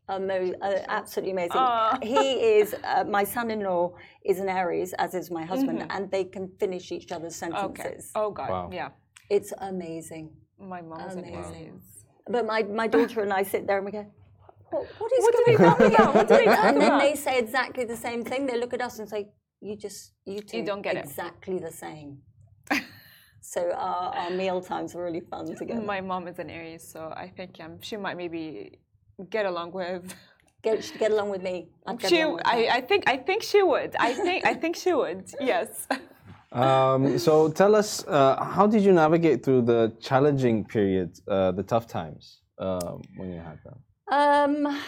Amo- 0.10 0.54
uh, 0.62 0.80
absolutely 0.88 1.32
amazing. 1.32 1.52
Aw. 1.56 1.98
He 2.02 2.18
is 2.60 2.76
uh, 2.84 3.04
my 3.06 3.24
son-in-law 3.24 3.94
is 4.26 4.40
an 4.40 4.50
Aries, 4.50 4.94
as 4.94 5.14
is 5.14 5.32
my 5.32 5.46
husband, 5.46 5.80
Mm-hmm. 5.80 5.92
and 5.96 6.12
they 6.12 6.26
can 6.26 6.50
finish 6.60 6.92
each 6.92 7.12
other's 7.12 7.42
okay. 7.42 7.52
sentences. 7.52 8.12
Oh 8.16 8.30
God. 8.32 8.50
Wow. 8.50 8.70
Yeah. 8.74 8.90
It's 9.30 9.54
amazing. 9.58 10.32
My 10.60 10.82
mom's 10.82 11.14
an 11.16 11.20
Amazing. 11.26 11.68
Aries. 11.68 12.03
But 12.30 12.46
my, 12.46 12.64
my 12.64 12.88
daughter 12.88 13.22
and 13.22 13.34
I 13.34 13.44
sit 13.44 13.68
there 13.68 13.78
and 13.78 13.86
we 13.86 13.92
go, 13.92 14.06
what, 14.70 14.88
what 14.98 15.12
is 15.12 15.24
What 15.24 15.46
going 15.46 15.58
on? 15.58 15.82
about? 15.94 16.16
What 16.16 16.32
are 16.32 16.40
we 16.40 16.46
talking 16.46 16.70
and 16.70 16.82
then 16.82 17.00
they 17.00 17.16
say 17.16 17.38
exactly 17.38 17.86
the 17.86 17.98
same 17.98 18.24
thing. 18.24 18.46
They 18.46 18.58
look 18.58 18.74
at 18.74 18.82
us 18.82 18.98
and 19.00 19.08
say, 19.08 19.30
"You 19.62 19.76
just, 19.76 20.14
you 20.26 20.40
two, 20.42 20.66
don't 20.66 20.82
get 20.82 20.96
it." 20.96 21.06
exactly 21.06 21.60
the 21.60 21.72
same." 21.72 22.22
so 23.42 23.72
our, 23.72 24.14
our 24.16 24.32
meal 24.32 24.62
times 24.62 24.96
are 24.96 25.04
really 25.04 25.20
fun 25.20 25.56
together. 25.56 25.82
My 25.82 26.02
mom 26.02 26.28
is 26.28 26.40
an 26.40 26.50
Aries, 26.50 26.84
so 26.92 27.14
I 27.16 27.28
think 27.28 27.60
um, 27.60 27.80
she 27.82 27.98
might 27.98 28.18
maybe 28.18 28.80
get 29.30 29.46
along 29.46 29.72
with. 29.74 30.16
Get 30.64 30.92
get 30.98 31.12
along 31.12 31.30
with 31.30 31.44
me. 31.44 31.68
I'd 31.86 32.00
get 32.00 32.10
She, 32.10 32.22
along 32.22 32.36
with. 32.36 32.48
I, 32.48 32.68
I 32.78 32.82
think, 32.82 33.04
I 33.06 33.18
think 33.18 33.44
she 33.44 33.62
would. 33.62 33.96
I 34.00 34.14
think, 34.14 34.46
I 34.46 34.54
think 34.54 34.76
she 34.78 34.94
would. 34.94 35.30
Yes. 35.42 35.88
Um, 36.54 37.18
so 37.18 37.50
tell 37.50 37.76
us, 37.76 38.06
uh, 38.08 38.44
how 38.44 38.68
did 38.68 38.84
you 38.84 38.94
navigate 38.94 39.44
through 39.44 39.64
the 39.64 39.92
challenging 40.00 40.64
period, 40.66 41.20
uh, 41.28 41.52
the 41.52 41.64
tough 41.64 41.88
times 41.88 42.42
um, 42.60 43.02
when 43.18 43.32
you 43.32 43.40
had 43.40 43.60
them? 43.64 43.78
Um, 44.12 44.80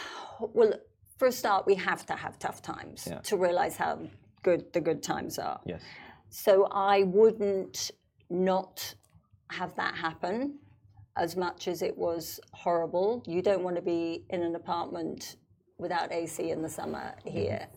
well, 0.53 0.73
for 1.17 1.27
a 1.27 1.31
start, 1.31 1.65
we 1.65 1.75
have 1.75 2.05
to 2.05 2.13
have 2.13 2.37
tough 2.39 2.61
times 2.61 3.07
Yeah. 3.09 3.19
to 3.19 3.37
realize 3.37 3.77
how 3.77 3.99
good 4.43 4.71
the 4.73 4.81
good 4.81 5.01
times 5.01 5.39
are. 5.39 5.59
Yes. 5.65 5.81
So 6.29 6.67
I 6.71 7.03
wouldn't 7.03 7.91
not 8.29 8.93
have 9.49 9.75
that 9.75 9.95
happen 9.95 10.59
as 11.17 11.35
much 11.35 11.67
as 11.67 11.81
it 11.81 11.97
was 11.97 12.39
horrible. 12.53 13.23
You 13.25 13.41
don't 13.41 13.63
want 13.63 13.77
to 13.77 13.81
be 13.81 14.25
in 14.29 14.43
an 14.43 14.55
apartment 14.55 15.37
without 15.79 16.11
AC 16.11 16.51
in 16.51 16.61
the 16.61 16.69
summer 16.69 17.15
here, 17.25 17.67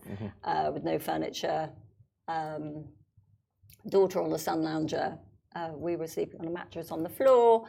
Uh, 0.44 0.70
with 0.74 0.84
no 0.84 0.98
furniture. 0.98 1.70
Um, 2.26 2.84
daughter 3.88 4.20
on 4.20 4.30
the 4.30 4.38
sun 4.38 4.62
lounger. 4.62 5.18
Uh, 5.54 5.70
we 5.74 5.96
were 5.96 6.06
sleeping 6.06 6.40
on 6.40 6.46
a 6.46 6.50
mattress 6.50 6.90
on 6.90 7.02
the 7.02 7.08
floor. 7.08 7.66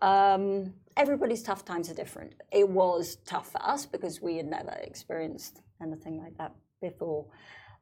Um, 0.00 0.74
everybody's 0.96 1.42
tough 1.42 1.64
times 1.64 1.90
are 1.90 1.94
different. 1.94 2.34
It 2.50 2.68
was 2.68 3.16
tough 3.24 3.52
for 3.52 3.62
us 3.62 3.86
because 3.86 4.20
we 4.20 4.36
had 4.36 4.46
never 4.46 4.72
experienced 4.82 5.60
anything 5.80 6.18
like 6.18 6.36
that 6.38 6.54
before. 6.80 7.26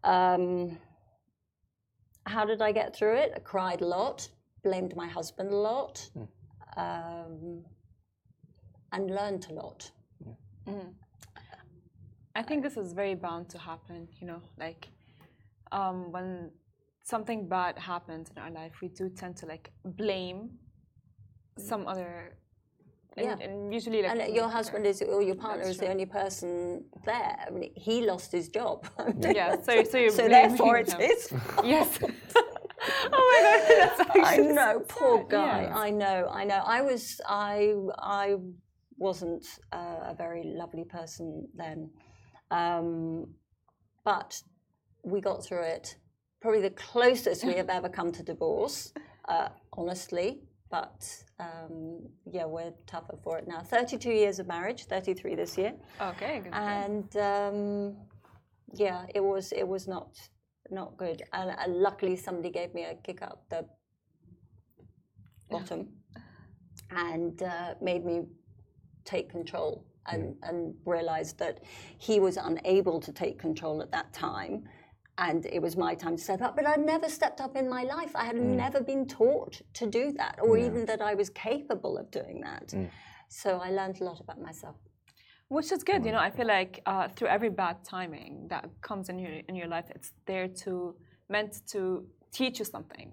Um, 0.04 0.78
how 2.26 2.44
did 2.44 2.60
I 2.62 2.72
get 2.72 2.94
through 2.94 3.16
it? 3.16 3.32
I 3.34 3.38
cried 3.40 3.80
a 3.80 3.86
lot, 3.86 4.28
blamed 4.62 4.94
my 4.94 5.08
husband 5.08 5.50
a 5.50 5.56
lot, 5.56 6.08
um, 6.76 7.64
and 8.92 9.10
learned 9.10 9.46
a 9.50 9.54
lot. 9.54 9.90
I 12.34 12.42
think 12.42 12.62
this 12.62 12.76
is 12.76 12.92
very 12.92 13.14
bound 13.14 13.48
to 13.50 13.58
happen, 13.58 14.08
you 14.20 14.26
know, 14.26 14.40
like 14.58 14.88
um, 15.72 16.12
when 16.12 16.50
something 17.02 17.48
bad 17.48 17.78
happens 17.78 18.30
in 18.30 18.42
our 18.42 18.50
life, 18.50 18.72
we 18.82 18.88
do 18.88 19.08
tend 19.10 19.36
to 19.38 19.46
like 19.46 19.70
blame 19.84 20.50
some 21.58 21.86
other. 21.86 22.36
And, 23.16 23.26
Yeah. 23.26 23.46
and 23.46 23.74
usually, 23.74 24.02
like 24.02 24.12
And 24.20 24.34
your 24.34 24.48
husband 24.48 24.86
is, 24.86 25.02
or 25.02 25.20
your 25.22 25.34
partner 25.34 25.64
is 25.68 25.78
the 25.78 25.88
only 25.90 26.06
person 26.06 26.84
there. 27.04 27.36
I 27.46 27.50
mean, 27.50 27.72
he 27.74 28.02
lost 28.06 28.30
his 28.32 28.48
job. 28.48 28.86
Yeah, 29.20 29.60
so 29.62 29.82
so 29.84 29.98
you're 29.98 30.10
so 30.10 30.28
therefore 30.28 30.78
it's 30.78 30.92
him. 30.92 31.00
his. 31.00 31.32
Yes. 31.64 31.98
oh 33.12 33.24
my 33.32 33.38
god, 33.46 33.60
that's 34.16 34.28
I 34.32 34.36
know, 34.36 34.80
poor 34.88 35.24
guy. 35.24 35.62
Yeah. 35.62 35.76
I 35.76 35.90
know, 35.90 36.28
I 36.30 36.44
know. 36.44 36.62
I 36.64 36.80
was, 36.82 37.20
I, 37.28 37.74
I 37.98 38.36
wasn't 38.96 39.44
uh, 39.72 40.12
a 40.12 40.14
very 40.16 40.44
lovely 40.44 40.84
person 40.84 41.48
then, 41.54 41.90
um, 42.50 43.26
but 44.04 44.40
we 45.02 45.20
got 45.20 45.44
through 45.44 45.62
it. 45.64 45.96
Probably 46.40 46.62
the 46.62 46.70
closest 46.70 47.44
we 47.44 47.54
have 47.54 47.68
ever 47.68 47.88
come 47.88 48.12
to 48.12 48.22
divorce, 48.22 48.92
uh, 49.28 49.48
honestly. 49.74 50.40
But 50.70 51.04
um, 51.38 52.08
yeah, 52.30 52.46
we're 52.46 52.72
tougher 52.86 53.16
for 53.24 53.38
it 53.38 53.48
now. 53.48 53.60
Thirty-two 53.60 54.12
years 54.12 54.38
of 54.38 54.46
marriage, 54.46 54.84
thirty-three 54.84 55.34
this 55.34 55.58
year, 55.58 55.74
Okay. 56.00 56.40
Good. 56.44 56.52
and 56.54 57.16
um, 57.16 57.96
yeah, 58.72 59.04
it 59.14 59.20
was 59.20 59.52
it 59.52 59.66
was 59.66 59.88
not 59.88 60.16
not 60.70 60.96
good. 60.96 61.22
And 61.32 61.50
uh, 61.50 61.54
luckily, 61.68 62.16
somebody 62.16 62.50
gave 62.50 62.72
me 62.72 62.84
a 62.84 62.94
kick 62.94 63.20
up 63.20 63.44
the 63.50 63.66
bottom 65.50 65.88
and 66.90 67.42
uh, 67.42 67.74
made 67.82 68.04
me 68.04 68.22
take 69.04 69.28
control 69.28 69.84
and, 70.06 70.36
and 70.42 70.74
realized 70.86 71.38
that 71.38 71.60
he 71.98 72.20
was 72.20 72.36
unable 72.36 73.00
to 73.00 73.12
take 73.12 73.38
control 73.38 73.82
at 73.82 73.90
that 73.90 74.12
time. 74.12 74.64
And 75.26 75.40
it 75.56 75.60
was 75.66 75.74
my 75.86 75.92
time 76.02 76.14
to 76.16 76.22
step 76.28 76.40
up. 76.46 76.52
But 76.58 76.66
I'd 76.66 76.84
never 76.94 77.08
stepped 77.18 77.40
up 77.46 77.54
in 77.60 77.66
my 77.76 77.82
life. 77.96 78.12
I 78.22 78.24
had 78.30 78.36
never 78.64 78.80
been 78.92 79.04
taught 79.06 79.54
to 79.80 79.84
do 79.98 80.04
that, 80.20 80.34
or 80.44 80.52
even 80.66 80.80
that 80.90 81.00
I 81.10 81.12
was 81.20 81.28
capable 81.48 81.94
of 82.02 82.06
doing 82.10 82.40
that. 82.48 82.66
So 83.28 83.48
I 83.66 83.68
learned 83.78 83.96
a 84.00 84.04
lot 84.10 84.18
about 84.24 84.40
myself. 84.40 84.76
Which 85.56 85.70
is 85.76 85.82
good, 85.90 86.00
you 86.06 86.12
know. 86.12 86.22
I 86.28 86.30
feel 86.38 86.46
like 86.58 86.74
uh, 86.92 87.08
through 87.14 87.30
every 87.36 87.50
bad 87.64 87.76
timing 87.94 88.32
that 88.52 88.64
comes 88.88 89.04
in 89.10 89.16
your 89.24 89.34
in 89.48 89.54
your 89.60 89.70
life, 89.76 89.88
it's 89.96 90.10
there 90.30 90.48
to 90.64 90.72
meant 91.34 91.52
to 91.74 91.80
teach 92.38 92.56
you 92.60 92.66
something 92.74 93.08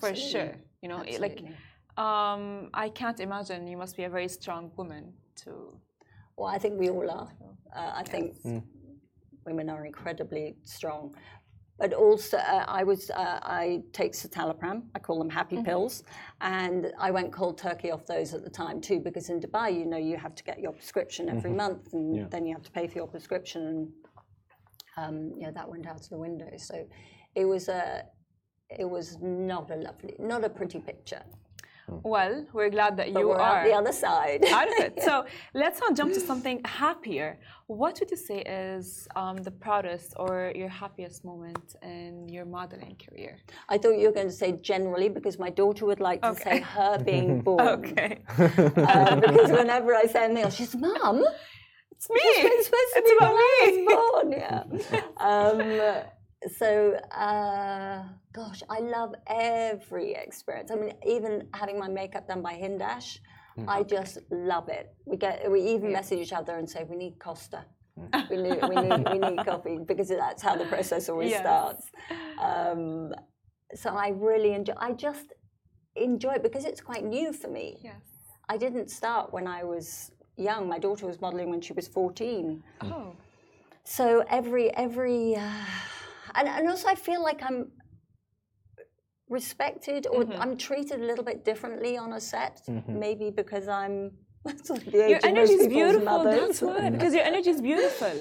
for 0.00 0.10
sure. 0.32 0.52
You 0.82 0.88
know, 0.90 1.00
it- 1.12 1.20
like 1.26 1.38
um, 2.06 2.42
I 2.84 2.86
can't 3.00 3.20
imagine 3.28 3.58
you 3.72 3.78
must 3.84 3.94
be 4.00 4.04
a 4.04 4.12
very 4.18 4.28
strong 4.40 4.64
woman 4.78 5.04
to. 5.42 5.50
Well, 6.36 6.50
I 6.56 6.58
think 6.62 6.74
we 6.80 6.88
all 6.96 7.08
are. 7.20 7.30
Uh, 7.78 7.92
I 8.02 8.04
think 8.12 8.26
women 9.46 9.68
are 9.70 9.84
incredibly 9.86 10.56
strong. 10.64 11.14
But 11.76 11.92
also, 11.92 12.36
uh, 12.36 12.64
I 12.68 12.84
was 12.84 13.10
uh, 13.10 13.40
I 13.42 13.82
take 13.92 14.12
citalopram. 14.12 14.82
I 14.94 15.00
call 15.00 15.18
them 15.18 15.28
happy 15.28 15.60
pills, 15.60 16.04
and 16.40 16.92
I 17.00 17.10
went 17.10 17.32
cold 17.32 17.58
turkey 17.58 17.90
off 17.90 18.06
those 18.06 18.32
at 18.32 18.44
the 18.44 18.50
time 18.50 18.80
too, 18.80 19.00
because 19.00 19.28
in 19.28 19.40
Dubai, 19.40 19.76
you 19.76 19.84
know, 19.84 19.96
you 19.96 20.16
have 20.16 20.36
to 20.36 20.44
get 20.44 20.60
your 20.60 20.72
prescription 20.72 21.28
every 21.28 21.50
month, 21.50 21.92
and 21.92 22.30
then 22.30 22.46
you 22.46 22.54
have 22.54 22.62
to 22.62 22.70
pay 22.70 22.86
for 22.86 22.98
your 22.98 23.08
prescription, 23.08 23.66
and 23.66 23.92
um, 24.96 25.38
know 25.40 25.50
that 25.50 25.68
went 25.68 25.86
out 25.86 26.00
of 26.00 26.08
the 26.08 26.16
window. 26.16 26.50
So 26.56 26.86
it 27.34 27.44
was 27.44 27.68
a 27.68 28.04
it 28.70 28.88
was 28.88 29.18
not 29.20 29.70
a 29.72 29.76
lovely, 29.76 30.14
not 30.20 30.44
a 30.44 30.48
pretty 30.48 30.78
picture. 30.78 31.22
Well, 31.88 32.46
we're 32.52 32.70
glad 32.70 32.96
that 32.96 33.12
But 33.12 33.20
you 33.20 33.28
we're 33.28 33.38
are 33.40 33.64
the 33.68 33.74
other 33.74 33.92
side. 33.92 34.44
out 34.46 34.68
of 34.68 34.74
it. 34.86 35.02
So 35.02 35.24
let's 35.54 35.80
now 35.80 35.94
jump 35.94 36.12
to 36.14 36.20
something 36.20 36.60
happier. 36.64 37.38
What 37.66 37.98
would 38.00 38.10
you 38.10 38.16
say 38.16 38.40
is 38.40 39.06
um, 39.16 39.36
the 39.38 39.50
proudest 39.50 40.14
or 40.16 40.52
your 40.54 40.68
happiest 40.68 41.24
moment 41.24 41.76
in 41.82 42.28
your 42.28 42.44
modeling 42.44 42.96
career? 43.04 43.38
I 43.68 43.78
thought 43.78 43.96
you 43.98 44.06
were 44.08 44.14
going 44.20 44.28
to 44.28 44.32
say 44.44 44.52
generally 44.62 45.08
because 45.08 45.38
my 45.38 45.50
daughter 45.50 45.84
would 45.86 46.00
like 46.00 46.20
to 46.22 46.28
Okay. 46.28 46.42
say 46.44 46.60
her 46.60 46.98
being 47.12 47.40
born. 47.42 47.66
Okay, 47.68 48.18
Uh, 48.38 49.16
because 49.20 49.50
whenever 49.50 49.94
I 49.94 50.04
say 50.06 50.28
Neil, 50.32 50.50
she's 50.50 50.74
Mum. 50.74 51.24
it's 51.92 52.08
me. 52.10 52.20
It's 52.22 52.66
supposed 52.66 52.92
to 52.94 52.98
It's 53.00 53.10
be 53.10 53.16
about 53.16 53.36
me. 53.46 53.84
born. 53.94 54.26
Yeah. 54.32 55.00
um, 55.30 56.50
so, 56.58 56.94
uh, 57.26 58.02
gosh, 58.34 58.62
I 58.68 58.80
love 58.80 59.14
every 59.28 60.12
experience. 60.14 60.70
I 60.70 60.74
mean, 60.74 60.92
even 61.06 61.46
having 61.54 61.78
my 61.78 61.88
makeup 61.88 62.26
done 62.28 62.42
by 62.42 62.54
Hindash, 62.54 63.18
I 63.68 63.84
just 63.84 64.18
love 64.30 64.68
it. 64.68 64.92
We 65.06 65.16
get 65.16 65.48
we 65.50 65.60
even 65.62 65.92
message 65.92 66.18
each 66.18 66.32
other 66.32 66.56
and 66.56 66.68
say 66.68 66.84
we 66.84 66.96
need 66.96 67.18
Costa. 67.20 67.64
We 68.28 68.36
need, 68.36 68.58
we, 68.68 68.74
need, 68.74 69.06
we 69.12 69.18
need 69.18 69.44
coffee 69.44 69.78
because 69.86 70.08
that's 70.08 70.42
how 70.42 70.56
the 70.56 70.64
process 70.64 71.08
always 71.08 71.30
Yes. 71.30 71.40
starts. 71.42 71.84
Um, 72.40 73.14
so 73.74 73.90
I 73.90 74.08
really 74.08 74.52
enjoy. 74.52 74.74
I 74.76 74.90
just 74.92 75.32
enjoy 75.94 76.32
it 76.38 76.42
because 76.42 76.64
it's 76.64 76.80
quite 76.80 77.04
new 77.04 77.32
for 77.32 77.46
me. 77.48 77.78
Yes. 77.82 78.02
I 78.48 78.56
didn't 78.56 78.90
start 78.90 79.32
when 79.32 79.46
I 79.46 79.62
was 79.62 80.10
young. 80.36 80.68
My 80.68 80.80
daughter 80.80 81.06
was 81.06 81.20
modeling 81.20 81.48
when 81.50 81.60
she 81.60 81.72
was 81.72 81.86
14. 81.86 82.60
Oh, 82.80 83.12
So 83.84 84.24
every 84.28 84.74
every 84.74 85.36
uh, 85.36 85.64
and, 86.34 86.48
and 86.48 86.68
also 86.68 86.88
I 86.88 86.96
feel 86.96 87.22
like 87.22 87.40
I'm 87.48 87.70
respected 89.28 90.06
or 90.06 90.22
Mm-hmm. 90.24 90.40
I'm 90.42 90.56
treated 90.56 91.00
a 91.00 91.04
little 91.04 91.24
bit 91.24 91.44
differently 91.44 91.96
on 91.96 92.12
a 92.12 92.20
set. 92.20 92.62
Maybe 92.88 93.30
because 93.30 93.68
I'm 93.68 94.12
sort 94.62 94.86
of 94.86 94.92
the 94.92 95.04
age 95.04 95.10
your 95.10 95.20
energy 95.24 95.54
is 95.54 95.66
beautiful. 95.68 96.04
mothers. 96.04 96.40
That's 96.60 96.62
why. 96.68 96.90
Because 96.90 97.14
your 97.14 97.24
energy 97.24 97.50
is 97.50 97.60
beautiful. 97.60 98.12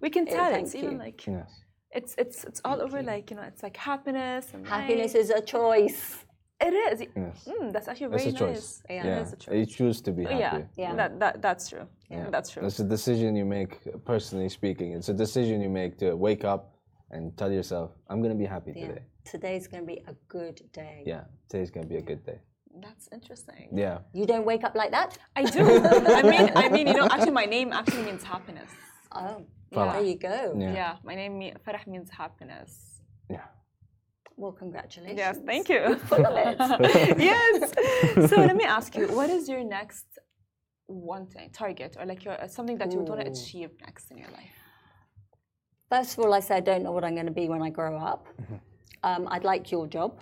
We 0.00 0.10
can 0.10 0.26
tell. 0.26 0.50
thank 0.50 0.66
it's 0.66 0.74
even 0.74 0.98
like 0.98 1.26
Yes. 1.26 1.50
it's 1.98 2.14
it's 2.18 2.44
it's 2.44 2.60
all 2.64 2.80
over. 2.82 3.02
Like 3.02 3.30
you 3.30 3.36
know, 3.36 3.42
it's 3.52 3.62
like 3.62 3.76
happiness 3.76 4.44
and 4.54 4.66
Happiness 4.66 5.14
light. 5.14 5.20
is 5.22 5.30
a 5.30 5.40
choice. 5.40 6.24
It 6.60 6.74
is. 6.74 7.06
Yes. 7.16 7.48
Mm, 7.48 7.72
that's 7.72 7.86
actually 7.86 8.08
That's 8.08 8.24
very 8.24 8.34
a 8.34 8.38
choice. 8.38 8.82
nice. 8.88 8.96
Yeah. 8.96 9.06
It 9.18 9.22
is 9.22 9.32
a 9.32 9.36
choice. 9.36 9.54
You 9.60 9.66
choose 9.66 10.00
to 10.06 10.10
be 10.10 10.24
happy. 10.24 10.38
Yeah, 10.40 10.62
Yeah. 10.76 10.94
That, 10.96 11.20
that 11.20 11.40
that's 11.40 11.68
true. 11.68 11.86
Yeah. 12.10 12.30
That's 12.30 12.50
true. 12.50 12.62
That's 12.62 12.80
a 12.80 12.84
decision 12.96 13.36
you 13.36 13.44
make, 13.44 13.72
personally 14.04 14.48
speaking. 14.48 14.88
It's 14.92 15.08
a 15.08 15.14
decision 15.14 15.60
you 15.60 15.68
make 15.68 15.98
to 15.98 16.16
wake 16.16 16.44
up 16.44 16.74
and 17.12 17.22
tell 17.36 17.52
yourself, 17.52 17.92
I'm 18.10 18.20
going 18.24 18.32
to 18.36 18.38
be 18.44 18.44
happy 18.56 18.72
Yeah. 18.74 18.88
today. 18.88 19.02
Today's 19.30 19.66
going 19.66 19.82
to 19.82 19.86
be 19.86 20.00
a 20.06 20.14
good 20.28 20.60
day. 20.72 21.02
Yeah, 21.06 21.24
today's 21.48 21.70
going 21.70 21.84
to 21.86 21.88
be 21.88 21.96
a 21.96 22.02
good 22.02 22.24
day. 22.24 22.38
That's 22.82 23.08
interesting. 23.12 23.68
Yeah. 23.72 23.98
You 24.12 24.26
don't 24.26 24.44
wake 24.44 24.64
up 24.64 24.74
like 24.74 24.90
that? 24.92 25.18
I 25.36 25.42
do. 25.44 25.60
I 26.20 26.22
mean, 26.22 26.50
I 26.54 26.68
mean, 26.68 26.86
you 26.86 26.94
know, 26.94 27.08
actually, 27.10 27.32
my 27.32 27.44
name 27.44 27.72
actually 27.72 28.04
means 28.04 28.22
happiness. 28.22 28.70
Oh, 29.12 29.44
Farah. 29.72 29.92
there 29.94 30.02
you 30.02 30.18
go. 30.18 30.54
Yeah. 30.58 30.72
Yeah, 30.72 30.96
my 31.04 31.14
name 31.14 31.38
me- 31.38 31.54
Farah 31.66 31.86
means 31.86 32.10
happiness. 32.10 33.00
Yeah. 33.28 33.46
Well, 34.36 34.52
congratulations. 34.52 35.18
Yes, 35.18 35.38
thank 35.44 35.68
you. 35.68 35.96
Full 36.10 36.24
of 36.24 36.34
it. 36.36 36.56
yes. 37.18 38.30
So 38.30 38.36
let 38.36 38.56
me 38.56 38.64
ask 38.64 38.94
you, 38.96 39.08
what 39.08 39.28
is 39.30 39.48
your 39.48 39.64
next 39.64 40.06
wanting 40.86 41.50
target 41.50 41.96
or 41.98 42.06
like 42.06 42.24
your 42.24 42.40
uh, 42.40 42.46
something 42.46 42.78
that 42.78 42.92
you 42.92 42.98
would 43.00 43.08
want 43.08 43.20
to 43.22 43.30
achieve 43.30 43.70
next 43.82 44.10
in 44.10 44.16
your 44.18 44.28
life? 44.28 44.56
First 45.90 46.18
of 46.18 46.24
all, 46.24 46.32
I 46.34 46.40
say 46.40 46.56
I 46.56 46.60
don't 46.60 46.82
know 46.82 46.92
what 46.92 47.04
I'm 47.04 47.14
going 47.14 47.26
to 47.26 47.32
be 47.32 47.48
when 47.48 47.62
I 47.62 47.70
grow 47.70 47.98
up. 47.98 48.28
Um, 49.02 49.28
I'd 49.30 49.44
like 49.44 49.70
your 49.70 49.86
job. 49.86 50.20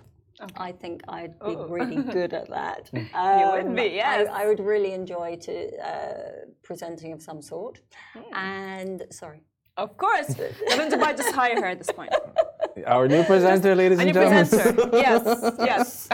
I 0.55 0.71
think 0.71 1.01
I'd 1.07 1.33
be 1.39 1.55
Oh. 1.55 1.67
really 1.67 1.95
good 2.17 2.33
at 2.41 2.47
that. 2.49 2.89
You 2.93 3.45
would 3.53 3.65
Um, 3.67 3.75
be, 3.75 3.87
yes. 4.01 4.27
I, 4.29 4.43
I 4.43 4.47
would 4.47 4.59
really 4.59 4.91
enjoy 4.93 5.29
to 5.47 5.53
uh, 5.91 6.45
presenting 6.63 7.11
of 7.13 7.21
some 7.21 7.41
sort. 7.41 7.75
Hmm. 8.13 8.33
And 8.35 8.97
sorry, 9.09 9.41
Of 9.85 9.89
course. 10.03 10.29
Even 10.73 10.85
Dubai 10.91 11.11
just 11.21 11.33
hire 11.41 11.55
her 11.63 11.69
at 11.75 11.79
this 11.83 11.91
point. 11.99 12.13
Our 12.93 13.07
new 13.07 13.23
presenter, 13.23 13.73
ladies 13.81 13.97
A 13.97 14.01
and 14.01 14.07
new 14.09 14.13
gentlemen. 14.13 14.47
presenter. 14.47 14.89
yes, 15.07 15.23
yes. 15.71 16.09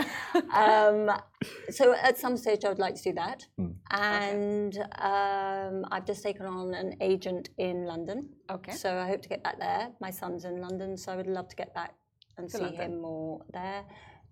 um, 0.63 0.99
so 1.77 1.93
at 2.07 2.15
some 2.17 2.35
stage 2.43 2.61
I 2.65 2.69
would 2.69 2.79
like 2.87 2.95
to 2.95 3.03
do 3.09 3.13
that. 3.23 3.39
Hmm. 3.57 3.71
And 3.91 4.73
um, 5.11 5.75
I've 5.93 6.05
just 6.11 6.21
taken 6.23 6.45
on 6.45 6.73
an 6.73 6.89
agent 7.01 7.49
in 7.57 7.77
London. 7.91 8.29
Okay. 8.55 8.71
So 8.83 8.89
I 9.03 9.05
hope 9.11 9.21
to 9.25 9.29
get 9.33 9.41
back 9.43 9.57
there. 9.59 9.83
My 9.99 10.11
son's 10.11 10.45
in 10.45 10.55
London, 10.61 10.95
so 11.01 11.11
I 11.13 11.15
would 11.19 11.27
love 11.37 11.47
to 11.49 11.57
get 11.63 11.73
back 11.73 11.91
and 12.37 12.51
see 12.51 12.59
London. 12.59 12.81
him 12.81 13.01
more 13.01 13.41
there. 13.51 13.83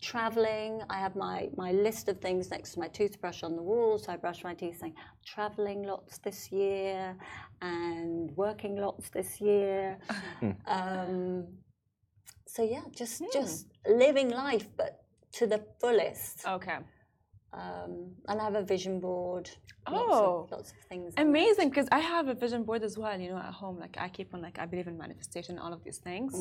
Traveling, 0.01 0.81
I 0.89 0.97
have 0.97 1.15
my, 1.15 1.49
my 1.55 1.71
list 1.71 2.09
of 2.09 2.19
things 2.19 2.49
next 2.49 2.73
to 2.73 2.79
my 2.79 2.87
toothbrush 2.87 3.43
on 3.43 3.55
the 3.55 3.61
wall. 3.61 3.99
So 3.99 4.11
I 4.11 4.17
brush 4.17 4.43
my 4.43 4.55
teeth 4.55 4.79
saying, 4.79 4.95
traveling 5.25 5.83
lots 5.83 6.17
this 6.17 6.51
year 6.51 7.15
and 7.61 8.35
working 8.35 8.77
lots 8.77 9.09
this 9.09 9.39
year. 9.39 9.99
um, 10.65 11.47
so 12.47 12.63
yeah, 12.63 12.81
just 12.93 13.23
just 13.31 13.67
living 13.87 14.29
life, 14.29 14.67
but 14.75 15.03
to 15.33 15.47
the 15.47 15.63
fullest. 15.79 16.45
Okay. 16.45 16.79
Um, 17.53 18.11
and 18.29 18.39
I 18.39 18.43
have 18.45 18.55
a 18.55 18.63
vision 18.63 19.01
board. 19.01 19.49
Oh. 19.87 19.93
Lots 19.93 20.11
of, 20.21 20.51
lots 20.57 20.71
of 20.71 20.77
things. 20.87 21.13
Amazing, 21.17 21.67
because 21.69 21.87
I 21.91 21.99
have 21.99 22.27
a 22.29 22.33
vision 22.33 22.63
board 22.63 22.81
as 22.81 22.97
well. 22.97 23.19
You 23.19 23.31
know, 23.31 23.37
at 23.39 23.53
home, 23.53 23.77
like 23.77 23.97
I 23.99 24.07
keep 24.07 24.33
on, 24.33 24.41
like 24.41 24.57
I 24.57 24.65
believe 24.65 24.87
in 24.87 24.97
manifestation, 24.97 25.59
all 25.59 25.73
of 25.73 25.83
these 25.83 25.97
things. 25.97 26.33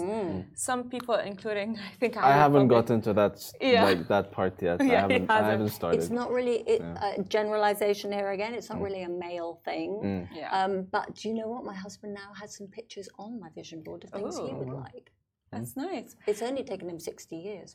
Some 0.55 0.89
people, 0.89 1.17
including 1.17 1.77
I 1.91 1.93
think 1.99 2.17
I 2.17 2.31
haven't 2.33 2.69
probably- 2.69 2.77
gotten 2.77 3.01
to 3.03 3.13
that 3.15 3.35
Yeah. 3.61 3.85
like 3.85 4.07
that 4.09 4.31
part 4.31 4.55
yet. 4.63 4.81
Yeah, 4.85 4.99
I 4.99 5.01
haven't. 5.01 5.31
I 5.31 5.35
hasn't. 5.35 5.51
haven't 5.51 5.69
started. 5.71 5.99
It's 6.01 6.11
not 6.11 6.31
really 6.31 6.59
it, 6.75 6.81
uh, 6.83 7.23
generalization 7.29 8.13
here 8.13 8.31
again. 8.31 8.55
It's 8.55 8.69
not 8.69 8.79
Mm. 8.79 8.85
really 8.85 9.03
a 9.03 9.09
male 9.09 9.61
thing. 9.65 10.29
Yeah. 10.33 10.49
Um, 10.59 10.87
but 10.93 11.15
do 11.17 11.29
you 11.29 11.35
know 11.35 11.49
what? 11.49 11.65
My 11.65 11.75
husband 11.75 12.15
now 12.15 12.31
has 12.41 12.57
some 12.57 12.69
pictures 12.69 13.09
on 13.19 13.41
my 13.41 13.49
vision 13.57 13.83
board 13.83 14.05
of 14.05 14.11
things 14.11 14.37
he 14.39 14.53
would 14.55 14.69
Oh. 14.69 14.85
like. 14.87 15.11
That's 15.53 15.77
nice. 15.77 16.15
It's 16.29 16.43
only 16.43 16.63
taken 16.63 16.89
him 16.89 17.01
60 17.01 17.35
years. 17.37 17.75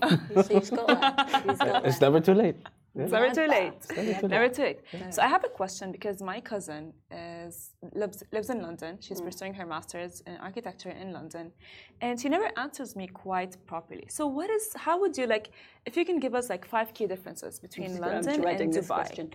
so 0.00 0.42
he's 0.48 0.70
got 0.70 0.86
that. 0.86 1.42
He's 1.48 1.58
got 1.58 1.84
It's 1.84 1.98
that. 1.98 2.06
never 2.06 2.20
too 2.20 2.34
late. 2.34 2.54
It's 2.98 3.12
never 3.12 3.30
too 3.40 3.46
late. 3.58 3.80
Never. 3.96 4.28
Never 4.36 4.48
too 4.48 4.62
late. 4.68 4.80
So 5.14 5.20
I 5.26 5.28
have 5.28 5.44
a 5.44 5.48
question 5.60 5.86
because 5.92 6.16
my 6.32 6.38
cousin 6.40 6.82
is 7.10 7.54
lives 8.02 8.18
lives 8.36 8.48
in 8.54 8.58
London. 8.62 8.92
She's 9.00 9.20
pursuing 9.20 9.54
her 9.54 9.66
masters 9.74 10.12
in 10.26 10.36
architecture 10.48 10.90
in 11.02 11.08
London, 11.18 11.52
and 12.00 12.14
she 12.20 12.28
never 12.36 12.48
answers 12.64 12.90
me 13.00 13.06
quite 13.06 13.52
properly. 13.66 14.06
So 14.08 14.22
what 14.26 14.48
is? 14.58 14.64
How 14.86 14.94
would 15.00 15.14
you 15.20 15.26
like? 15.34 15.46
If 15.88 15.92
you 15.98 16.04
can 16.10 16.18
give 16.24 16.34
us 16.34 16.48
like 16.54 16.64
five 16.76 16.88
key 16.96 17.06
differences 17.14 17.58
between 17.66 17.90
I'm 17.96 18.00
London 18.04 18.28
and 18.34 18.42
dreading 18.42 18.70
this 18.70 18.86
Dubai. 18.88 18.94
question. 19.00 19.26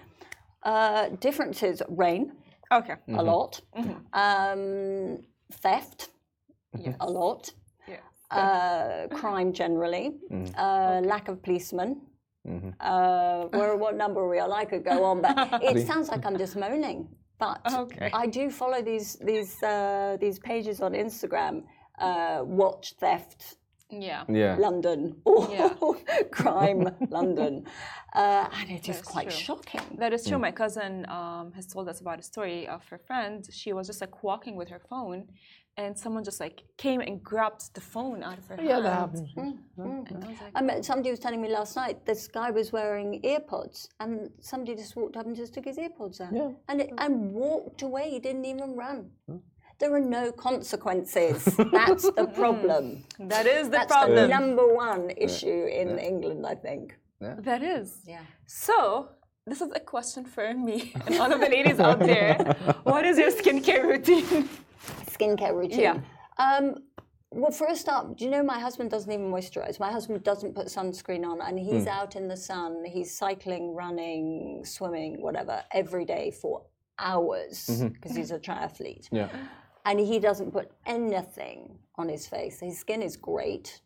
Uh, 0.63 1.09
differences 1.27 1.81
rain 2.03 2.33
Okay. 2.71 2.95
a 3.21 3.23
lot, 3.31 3.61
um, 4.13 5.17
theft 5.63 5.99
Yes. 6.85 6.95
a 6.99 7.09
lot, 7.19 7.51
Yeah. 7.87 7.97
uh, 8.39 9.07
crime 9.19 9.51
generally, 9.53 10.05
uh, 10.57 11.01
lack 11.03 11.27
of 11.27 11.41
policemen. 11.43 11.89
Uh, 12.79 13.45
where, 13.51 13.75
what 13.75 13.95
number 13.95 14.21
are 14.21 14.29
we 14.29 14.39
on? 14.39 14.51
I 14.51 14.65
could 14.65 14.83
go 14.83 15.03
on, 15.03 15.21
but 15.21 15.35
it 15.63 15.85
sounds 15.87 16.09
like 16.09 16.25
I'm 16.25 16.37
just 16.37 16.55
moaning. 16.55 17.07
But 17.37 17.61
Okay. 17.73 18.09
I 18.13 18.27
do 18.27 18.49
follow 18.49 18.81
these 18.81 19.15
these 19.15 19.61
uh, 19.63 20.17
these 20.19 20.39
pages 20.39 20.81
on 20.81 20.93
Instagram. 20.93 21.63
Uh, 21.99 22.41
watch 22.43 22.93
theft 22.99 23.57
Yeah. 23.89 24.23
Yeah. 24.29 24.55
London 24.59 25.15
or 25.25 25.47
Yeah. 25.51 25.73
crime 26.31 26.89
London, 27.09 27.65
uh, 28.15 28.47
and 28.59 28.69
it 28.71 28.87
is 28.89 28.97
That's 28.97 29.07
quite 29.13 29.29
true. 29.29 29.39
shocking. 29.47 29.97
That 29.99 30.13
is 30.13 30.25
true. 30.27 30.39
My 30.39 30.51
cousin 30.51 31.05
um, 31.09 31.51
has 31.55 31.65
told 31.67 31.87
us 31.89 31.99
about 32.01 32.19
a 32.19 32.23
story 32.23 32.67
of 32.67 32.81
her 32.89 32.97
friend. 32.97 33.47
She 33.51 33.73
was 33.73 33.85
just 33.87 34.01
like 34.01 34.23
walking 34.23 34.55
with 34.55 34.69
her 34.69 34.79
phone, 34.89 35.27
and 35.77 35.97
someone 35.97 36.23
just 36.23 36.39
like 36.39 36.63
came 36.77 37.01
and 37.01 37.23
grabbed 37.23 37.73
the 37.73 37.81
phone 37.81 38.23
out 38.23 38.37
of 38.37 38.47
her 38.47 38.55
hand. 38.55 38.67
Yeah, 38.67 38.79
that 38.81 38.93
happens. 38.93 39.29
Mm, 39.35 39.57
mm, 39.77 39.85
mm. 39.85 40.11
And 40.11 40.23
I 40.23 40.27
was 40.27 40.41
like, 40.41 40.51
I 40.55 40.61
mean, 40.61 40.83
somebody 40.83 41.09
was 41.09 41.19
telling 41.19 41.41
me 41.41 41.49
last 41.49 41.75
night 41.75 42.05
this 42.05 42.27
guy 42.27 42.51
was 42.51 42.71
wearing 42.71 43.21
earpods, 43.23 43.87
and 43.99 44.29
somebody 44.39 44.75
just 44.75 44.95
walked 44.95 45.17
up 45.17 45.25
and 45.25 45.35
just 45.35 45.53
took 45.53 45.65
his 45.65 45.77
earpods 45.77 46.21
out, 46.21 46.33
Yeah. 46.33 46.51
and 46.67 46.81
it, 46.81 46.89
and 46.97 47.31
walked 47.31 47.81
away. 47.81 48.09
He 48.09 48.19
didn't 48.19 48.45
even 48.45 48.75
run. 48.75 49.09
Hmm. 49.27 49.37
There 49.79 49.93
are 49.95 49.99
no 49.99 50.31
consequences. 50.31 51.43
That's 51.45 52.03
the 52.03 52.11
mm-hmm. 52.27 52.35
problem. 52.35 53.03
that 53.19 53.47
is 53.47 53.65
the 53.65 53.77
That's 53.77 53.91
problem. 53.91 54.15
the 54.15 54.27
number 54.27 54.67
one 54.75 55.09
issue 55.17 55.65
in 55.81 55.97
England, 55.97 56.45
I 56.45 56.53
think. 56.55 56.97
That 57.19 57.63
is. 57.63 57.97
Yeah. 58.05 58.21
So, 58.45 59.09
this 59.47 59.59
is 59.61 59.71
a 59.75 59.79
question 59.79 60.23
for 60.25 60.53
me 60.53 60.93
and 61.07 61.15
all 61.19 61.31
of 61.31 61.39
the 61.39 61.49
ladies 61.49 61.79
out 61.79 61.99
there. 61.99 62.55
What 62.83 63.05
is 63.05 63.17
your 63.17 63.31
skincare 63.31 63.83
routine? 63.83 64.49
Skincare 65.21 65.53
routine. 65.53 65.79
Yeah. 65.79 65.99
Um, 66.37 66.75
well, 67.33 67.51
first 67.51 67.87
up, 67.87 68.17
do 68.17 68.25
you 68.25 68.31
know 68.31 68.43
my 68.43 68.59
husband 68.59 68.91
doesn't 68.91 69.11
even 69.11 69.31
moisturize? 69.31 69.79
My 69.79 69.91
husband 69.91 70.23
doesn't 70.23 70.53
put 70.53 70.67
sunscreen 70.67 71.25
on, 71.25 71.41
and 71.41 71.57
he's 71.57 71.87
out 71.87 72.15
in 72.17 72.27
the 72.27 72.35
sun. 72.35 72.83
He's 72.85 73.15
cycling, 73.17 73.73
running, 73.73 74.63
swimming, 74.65 75.21
whatever, 75.21 75.63
every 75.71 76.03
day 76.03 76.31
for 76.31 76.63
hours 76.99 77.69
because 77.93 78.15
he's 78.17 78.31
a 78.31 78.39
triathlete. 78.39 79.07
Yeah. 79.11 79.29
And 79.85 79.99
he 79.99 80.19
doesn't 80.19 80.51
put 80.51 80.71
anything 80.85 81.77
on 81.95 82.09
his 82.09 82.27
face. 82.27 82.59
His 82.59 82.77
skin 82.77 83.01
is 83.01 83.15
great. 83.15 83.79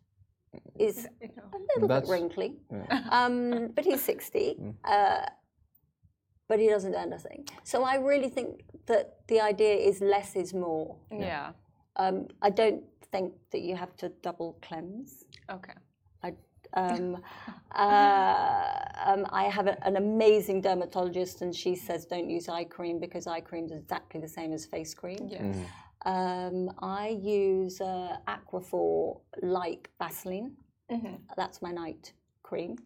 Is 0.79 1.05
a 1.21 1.27
little 1.75 1.87
That's- 1.87 2.09
bit 2.09 2.11
wrinkly, 2.11 2.55
um, 3.11 3.67
but 3.75 3.83
he's 3.85 4.01
60. 4.01 4.57
Uh, 4.85 5.25
but 6.47 6.59
he 6.59 6.67
doesn't 6.67 6.91
do 6.91 6.97
anything. 6.97 7.47
So 7.63 7.83
I 7.83 7.95
really 7.95 8.29
think 8.29 8.63
that 8.85 9.15
the 9.27 9.41
idea 9.41 9.75
is 9.75 10.01
less 10.01 10.35
is 10.35 10.53
more. 10.53 10.95
Yeah. 11.11 11.51
Um, 11.95 12.27
I 12.41 12.49
don't 12.49 12.83
think 13.11 13.33
that 13.51 13.61
you 13.61 13.75
have 13.75 13.95
to 13.97 14.09
double 14.21 14.57
cleanse. 14.61 15.23
Okay. 15.49 15.73
I, 16.23 16.33
um, 16.73 17.17
uh, 17.75 18.75
um, 19.05 19.25
I 19.29 19.45
have 19.45 19.67
a, 19.67 19.75
an 19.85 19.95
amazing 19.95 20.61
dermatologist, 20.61 21.41
and 21.41 21.55
she 21.55 21.75
says 21.75 22.05
don't 22.05 22.29
use 22.29 22.49
eye 22.49 22.65
cream 22.65 22.99
because 22.99 23.27
eye 23.27 23.41
cream 23.41 23.65
is 23.65 23.71
exactly 23.71 24.19
the 24.19 24.27
same 24.27 24.51
as 24.53 24.65
face 24.65 24.93
cream. 24.93 25.27
Yes. 25.29 25.57
Um, 26.05 26.69
I 26.79 27.17
use 27.19 27.81
uh, 27.81 28.17
Aquaphor 28.27 29.21
like 29.41 29.89
Vaseline. 29.97 30.51
That's 31.35 31.61
my 31.63 31.71
night 31.71 32.13
cream. 32.43 32.77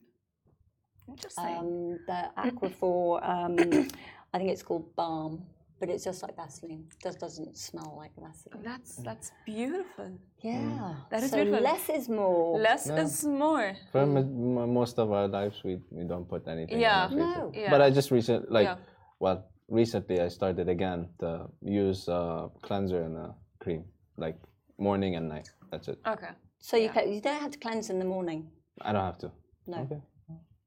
Interesting. 1.12 1.58
Um, 1.58 2.00
the 2.08 2.20
Aquaphor, 2.38 3.06
um, 3.34 3.54
I 4.34 4.38
think 4.38 4.50
it's 4.52 4.64
called 4.64 4.86
Balm, 4.96 5.44
but 5.80 5.90
it's 5.90 6.04
just 6.04 6.22
like 6.24 6.36
Vaseline. 6.36 6.86
It 6.92 6.98
just 7.04 7.20
doesn't 7.20 7.58
smell 7.58 7.96
like 7.98 8.12
Vaseline. 8.18 8.64
that's 8.64 8.96
that's 9.08 9.32
beautiful. 9.46 10.12
Yeah, 10.42 10.96
That 11.12 11.24
is 11.24 11.32
so 11.32 11.38
beautiful. 11.44 11.64
less 11.64 11.90
is 11.90 12.10
more. 12.10 12.60
Less 12.60 12.88
is 12.90 13.26
more. 13.26 13.74
For 13.92 14.02
m- 14.02 14.18
m- 14.18 14.74
most 14.74 15.00
of 15.00 15.12
our 15.12 15.28
lives, 15.28 15.58
we, 15.64 15.80
we 15.92 16.04
don't 16.06 16.28
put 16.28 16.48
anything. 16.48 16.80
Yeah. 16.80 17.08
On. 17.08 17.18
No. 17.18 17.52
Yeah. 17.54 17.70
But 17.72 17.82
I 17.82 17.90
just 17.90 18.12
recently, 18.12 18.48
like, 18.50 18.66
Yeah. 18.68 18.76
well, 19.20 19.46
recently 19.68 20.20
I 20.22 20.28
started 20.30 20.70
again 20.70 21.10
to 21.20 21.48
use 21.62 22.08
uh, 22.08 22.48
cleanser 22.62 23.02
and 23.04 23.18
a 23.18 23.36
cream, 23.60 23.84
like 24.18 24.38
morning 24.78 25.16
and 25.16 25.28
night. 25.28 25.50
That's 25.72 25.88
it. 25.88 26.00
Okay. 26.08 26.30
So 26.60 26.76
you 26.78 26.90
you 27.08 27.22
don't 27.22 27.40
have 27.42 27.52
to 27.52 27.60
cleanse 27.60 27.90
in 27.90 28.00
the 28.00 28.06
morning. 28.16 28.50
I 28.82 28.92
don't 28.94 29.04
have 29.12 29.18
to. 29.20 29.32
No, 29.68 29.78
Okay. 29.80 30.02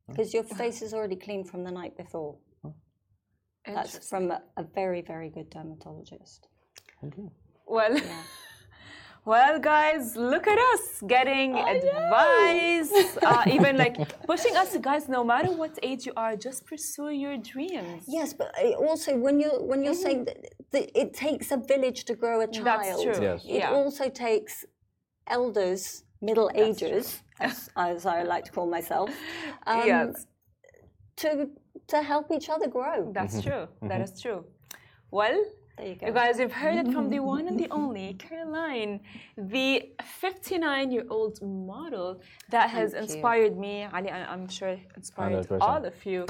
Because 0.09 0.33
your 0.35 0.45
face 0.61 0.83
is 0.83 0.93
already 0.95 1.17
clean 1.17 1.45
from 1.45 1.65
the 1.65 1.71
night 1.71 1.97
before. 1.97 2.37
That's 3.67 4.09
from 4.09 4.31
a, 4.33 4.43
a 4.57 4.65
very 4.65 5.03
very 5.03 5.31
good 5.31 5.49
dermatologist. 5.51 6.49
Well, 7.67 7.97
well, 9.25 9.61
guys, 9.61 10.17
look 10.17 10.49
at 10.49 10.59
us 10.59 11.01
getting 11.07 11.55
advice, 11.57 12.91
uh, 13.23 13.45
even 13.47 13.77
like 13.77 13.97
pushing 14.27 14.57
us, 14.57 14.77
guys. 14.79 15.09
No 15.09 15.23
matter 15.23 15.53
what 15.53 15.79
age 15.83 16.07
you 16.07 16.13
are, 16.17 16.35
just 16.37 16.67
pursue 16.67 17.11
your 17.11 17.37
dreams. 17.37 18.03
Yes, 18.09 18.33
but 18.33 18.53
also 18.89 19.17
when 19.17 19.39
you're 19.39 19.63
when 19.63 19.85
you're 19.85 19.95
saying 19.95 20.25
that, 20.25 20.39
that 20.73 21.01
it 21.01 21.15
takes 21.15 21.53
a 21.53 21.57
village 21.57 22.05
to 22.07 22.15
grow 22.17 22.41
a 22.41 22.49
child. 22.49 22.67
That's 22.67 23.03
true. 23.03 23.23
Yes. 23.23 23.45
It 23.45 23.59
Yeah. 23.63 23.71
also 23.71 24.09
takes 24.09 24.65
elders, 25.29 26.03
middle 26.29 26.51
Ages, 26.55 27.23
as, 27.41 27.69
as 27.77 28.07
I 28.07 28.23
like 28.23 28.45
to 28.49 28.53
call 28.57 28.67
myself, 28.79 29.11
um, 29.67 29.87
yes, 29.87 30.27
to 31.23 31.31
to 31.93 31.97
help 32.13 32.27
each 32.37 32.49
other 32.55 32.69
grow. 32.77 32.99
that's 33.19 33.37
true. 33.47 33.65
That 33.91 34.01
is 34.07 34.13
true. 34.25 34.41
Well, 35.11 35.39
There 35.79 35.89
you 35.91 35.97
go. 36.01 36.07
You 36.07 36.13
guys, 36.21 36.39
you've 36.41 36.59
heard 36.65 36.79
it 36.83 36.89
from 36.95 37.07
the 37.15 37.21
one 37.35 37.45
and 37.51 37.59
the 37.65 37.69
only 37.83 38.09
Caroline, 38.27 38.93
the 39.37 39.71
59 40.21 40.91
year 40.95 41.07
old 41.17 41.35
model 41.43 42.11
that 42.55 42.67
has 42.77 42.93
Thank 42.93 43.09
you. 43.09 43.15
inspired 43.15 43.55
me. 43.65 43.75
Ali, 43.97 44.11
I- 44.19 44.29
I'm 44.33 44.47
sure 44.59 44.77
inspired 45.01 45.47
100%. 45.47 45.59
all 45.69 45.85
of 45.93 45.99
you 46.13 46.21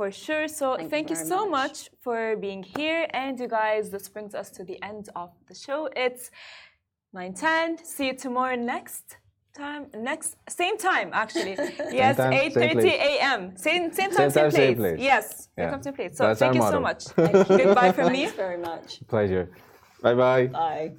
For 0.00 0.10
sure. 0.26 0.46
So 0.60 0.66
Thank 0.76 0.90
thank, 0.94 1.06
you 1.12 1.18
you, 1.18 1.24
so 1.34 1.40
much. 1.48 1.58
much 1.60 1.78
for 2.04 2.20
being 2.46 2.62
here. 2.78 3.00
And 3.22 3.32
you 3.42 3.48
guys, 3.60 3.82
this 3.94 4.06
brings 4.14 4.32
us 4.40 4.48
to 4.56 4.62
the 4.70 4.76
end 4.90 5.04
of 5.22 5.30
the 5.48 5.54
show. 5.64 5.80
It's 6.04 6.24
9:10. 7.14 7.66
See 7.94 8.06
you 8.08 8.16
tomorrow 8.26 8.56
next 8.74 9.04
time. 9.56 9.82
Next 10.10 10.36
same 10.48 10.76
time 10.78 11.08
actually. 11.12 11.56
yes, 12.02 12.16
time, 12.16 12.32
same 12.32 12.52
8:30 12.52 12.84
a.m. 13.10 13.40
Same 13.56 13.92
same 13.92 14.10
time, 14.10 14.30
Same 14.30 14.32
time, 14.32 14.32
same, 14.32 14.50
same 14.50 14.76
place. 14.76 14.76
place. 14.76 14.98
Yes, 15.12 15.48
Yeah. 15.56 15.70
same 15.72 15.80
time, 15.86 15.94
place. 15.94 16.16
So 16.18 16.24
That's 16.24 16.40
thank 16.40 16.56
our 16.56 16.62
you 16.62 16.70
so 16.74 16.80
motto. 16.80 16.88
much. 16.88 17.02
Goodbye 17.62 17.92
from 17.92 18.12
me. 18.12 18.22
Thanks 18.24 18.36
very 18.44 18.58
much. 18.68 18.88
Pleasure. 19.08 19.44
Bye 20.02 20.14
bye. 20.14 20.46
Bye. 20.48 20.92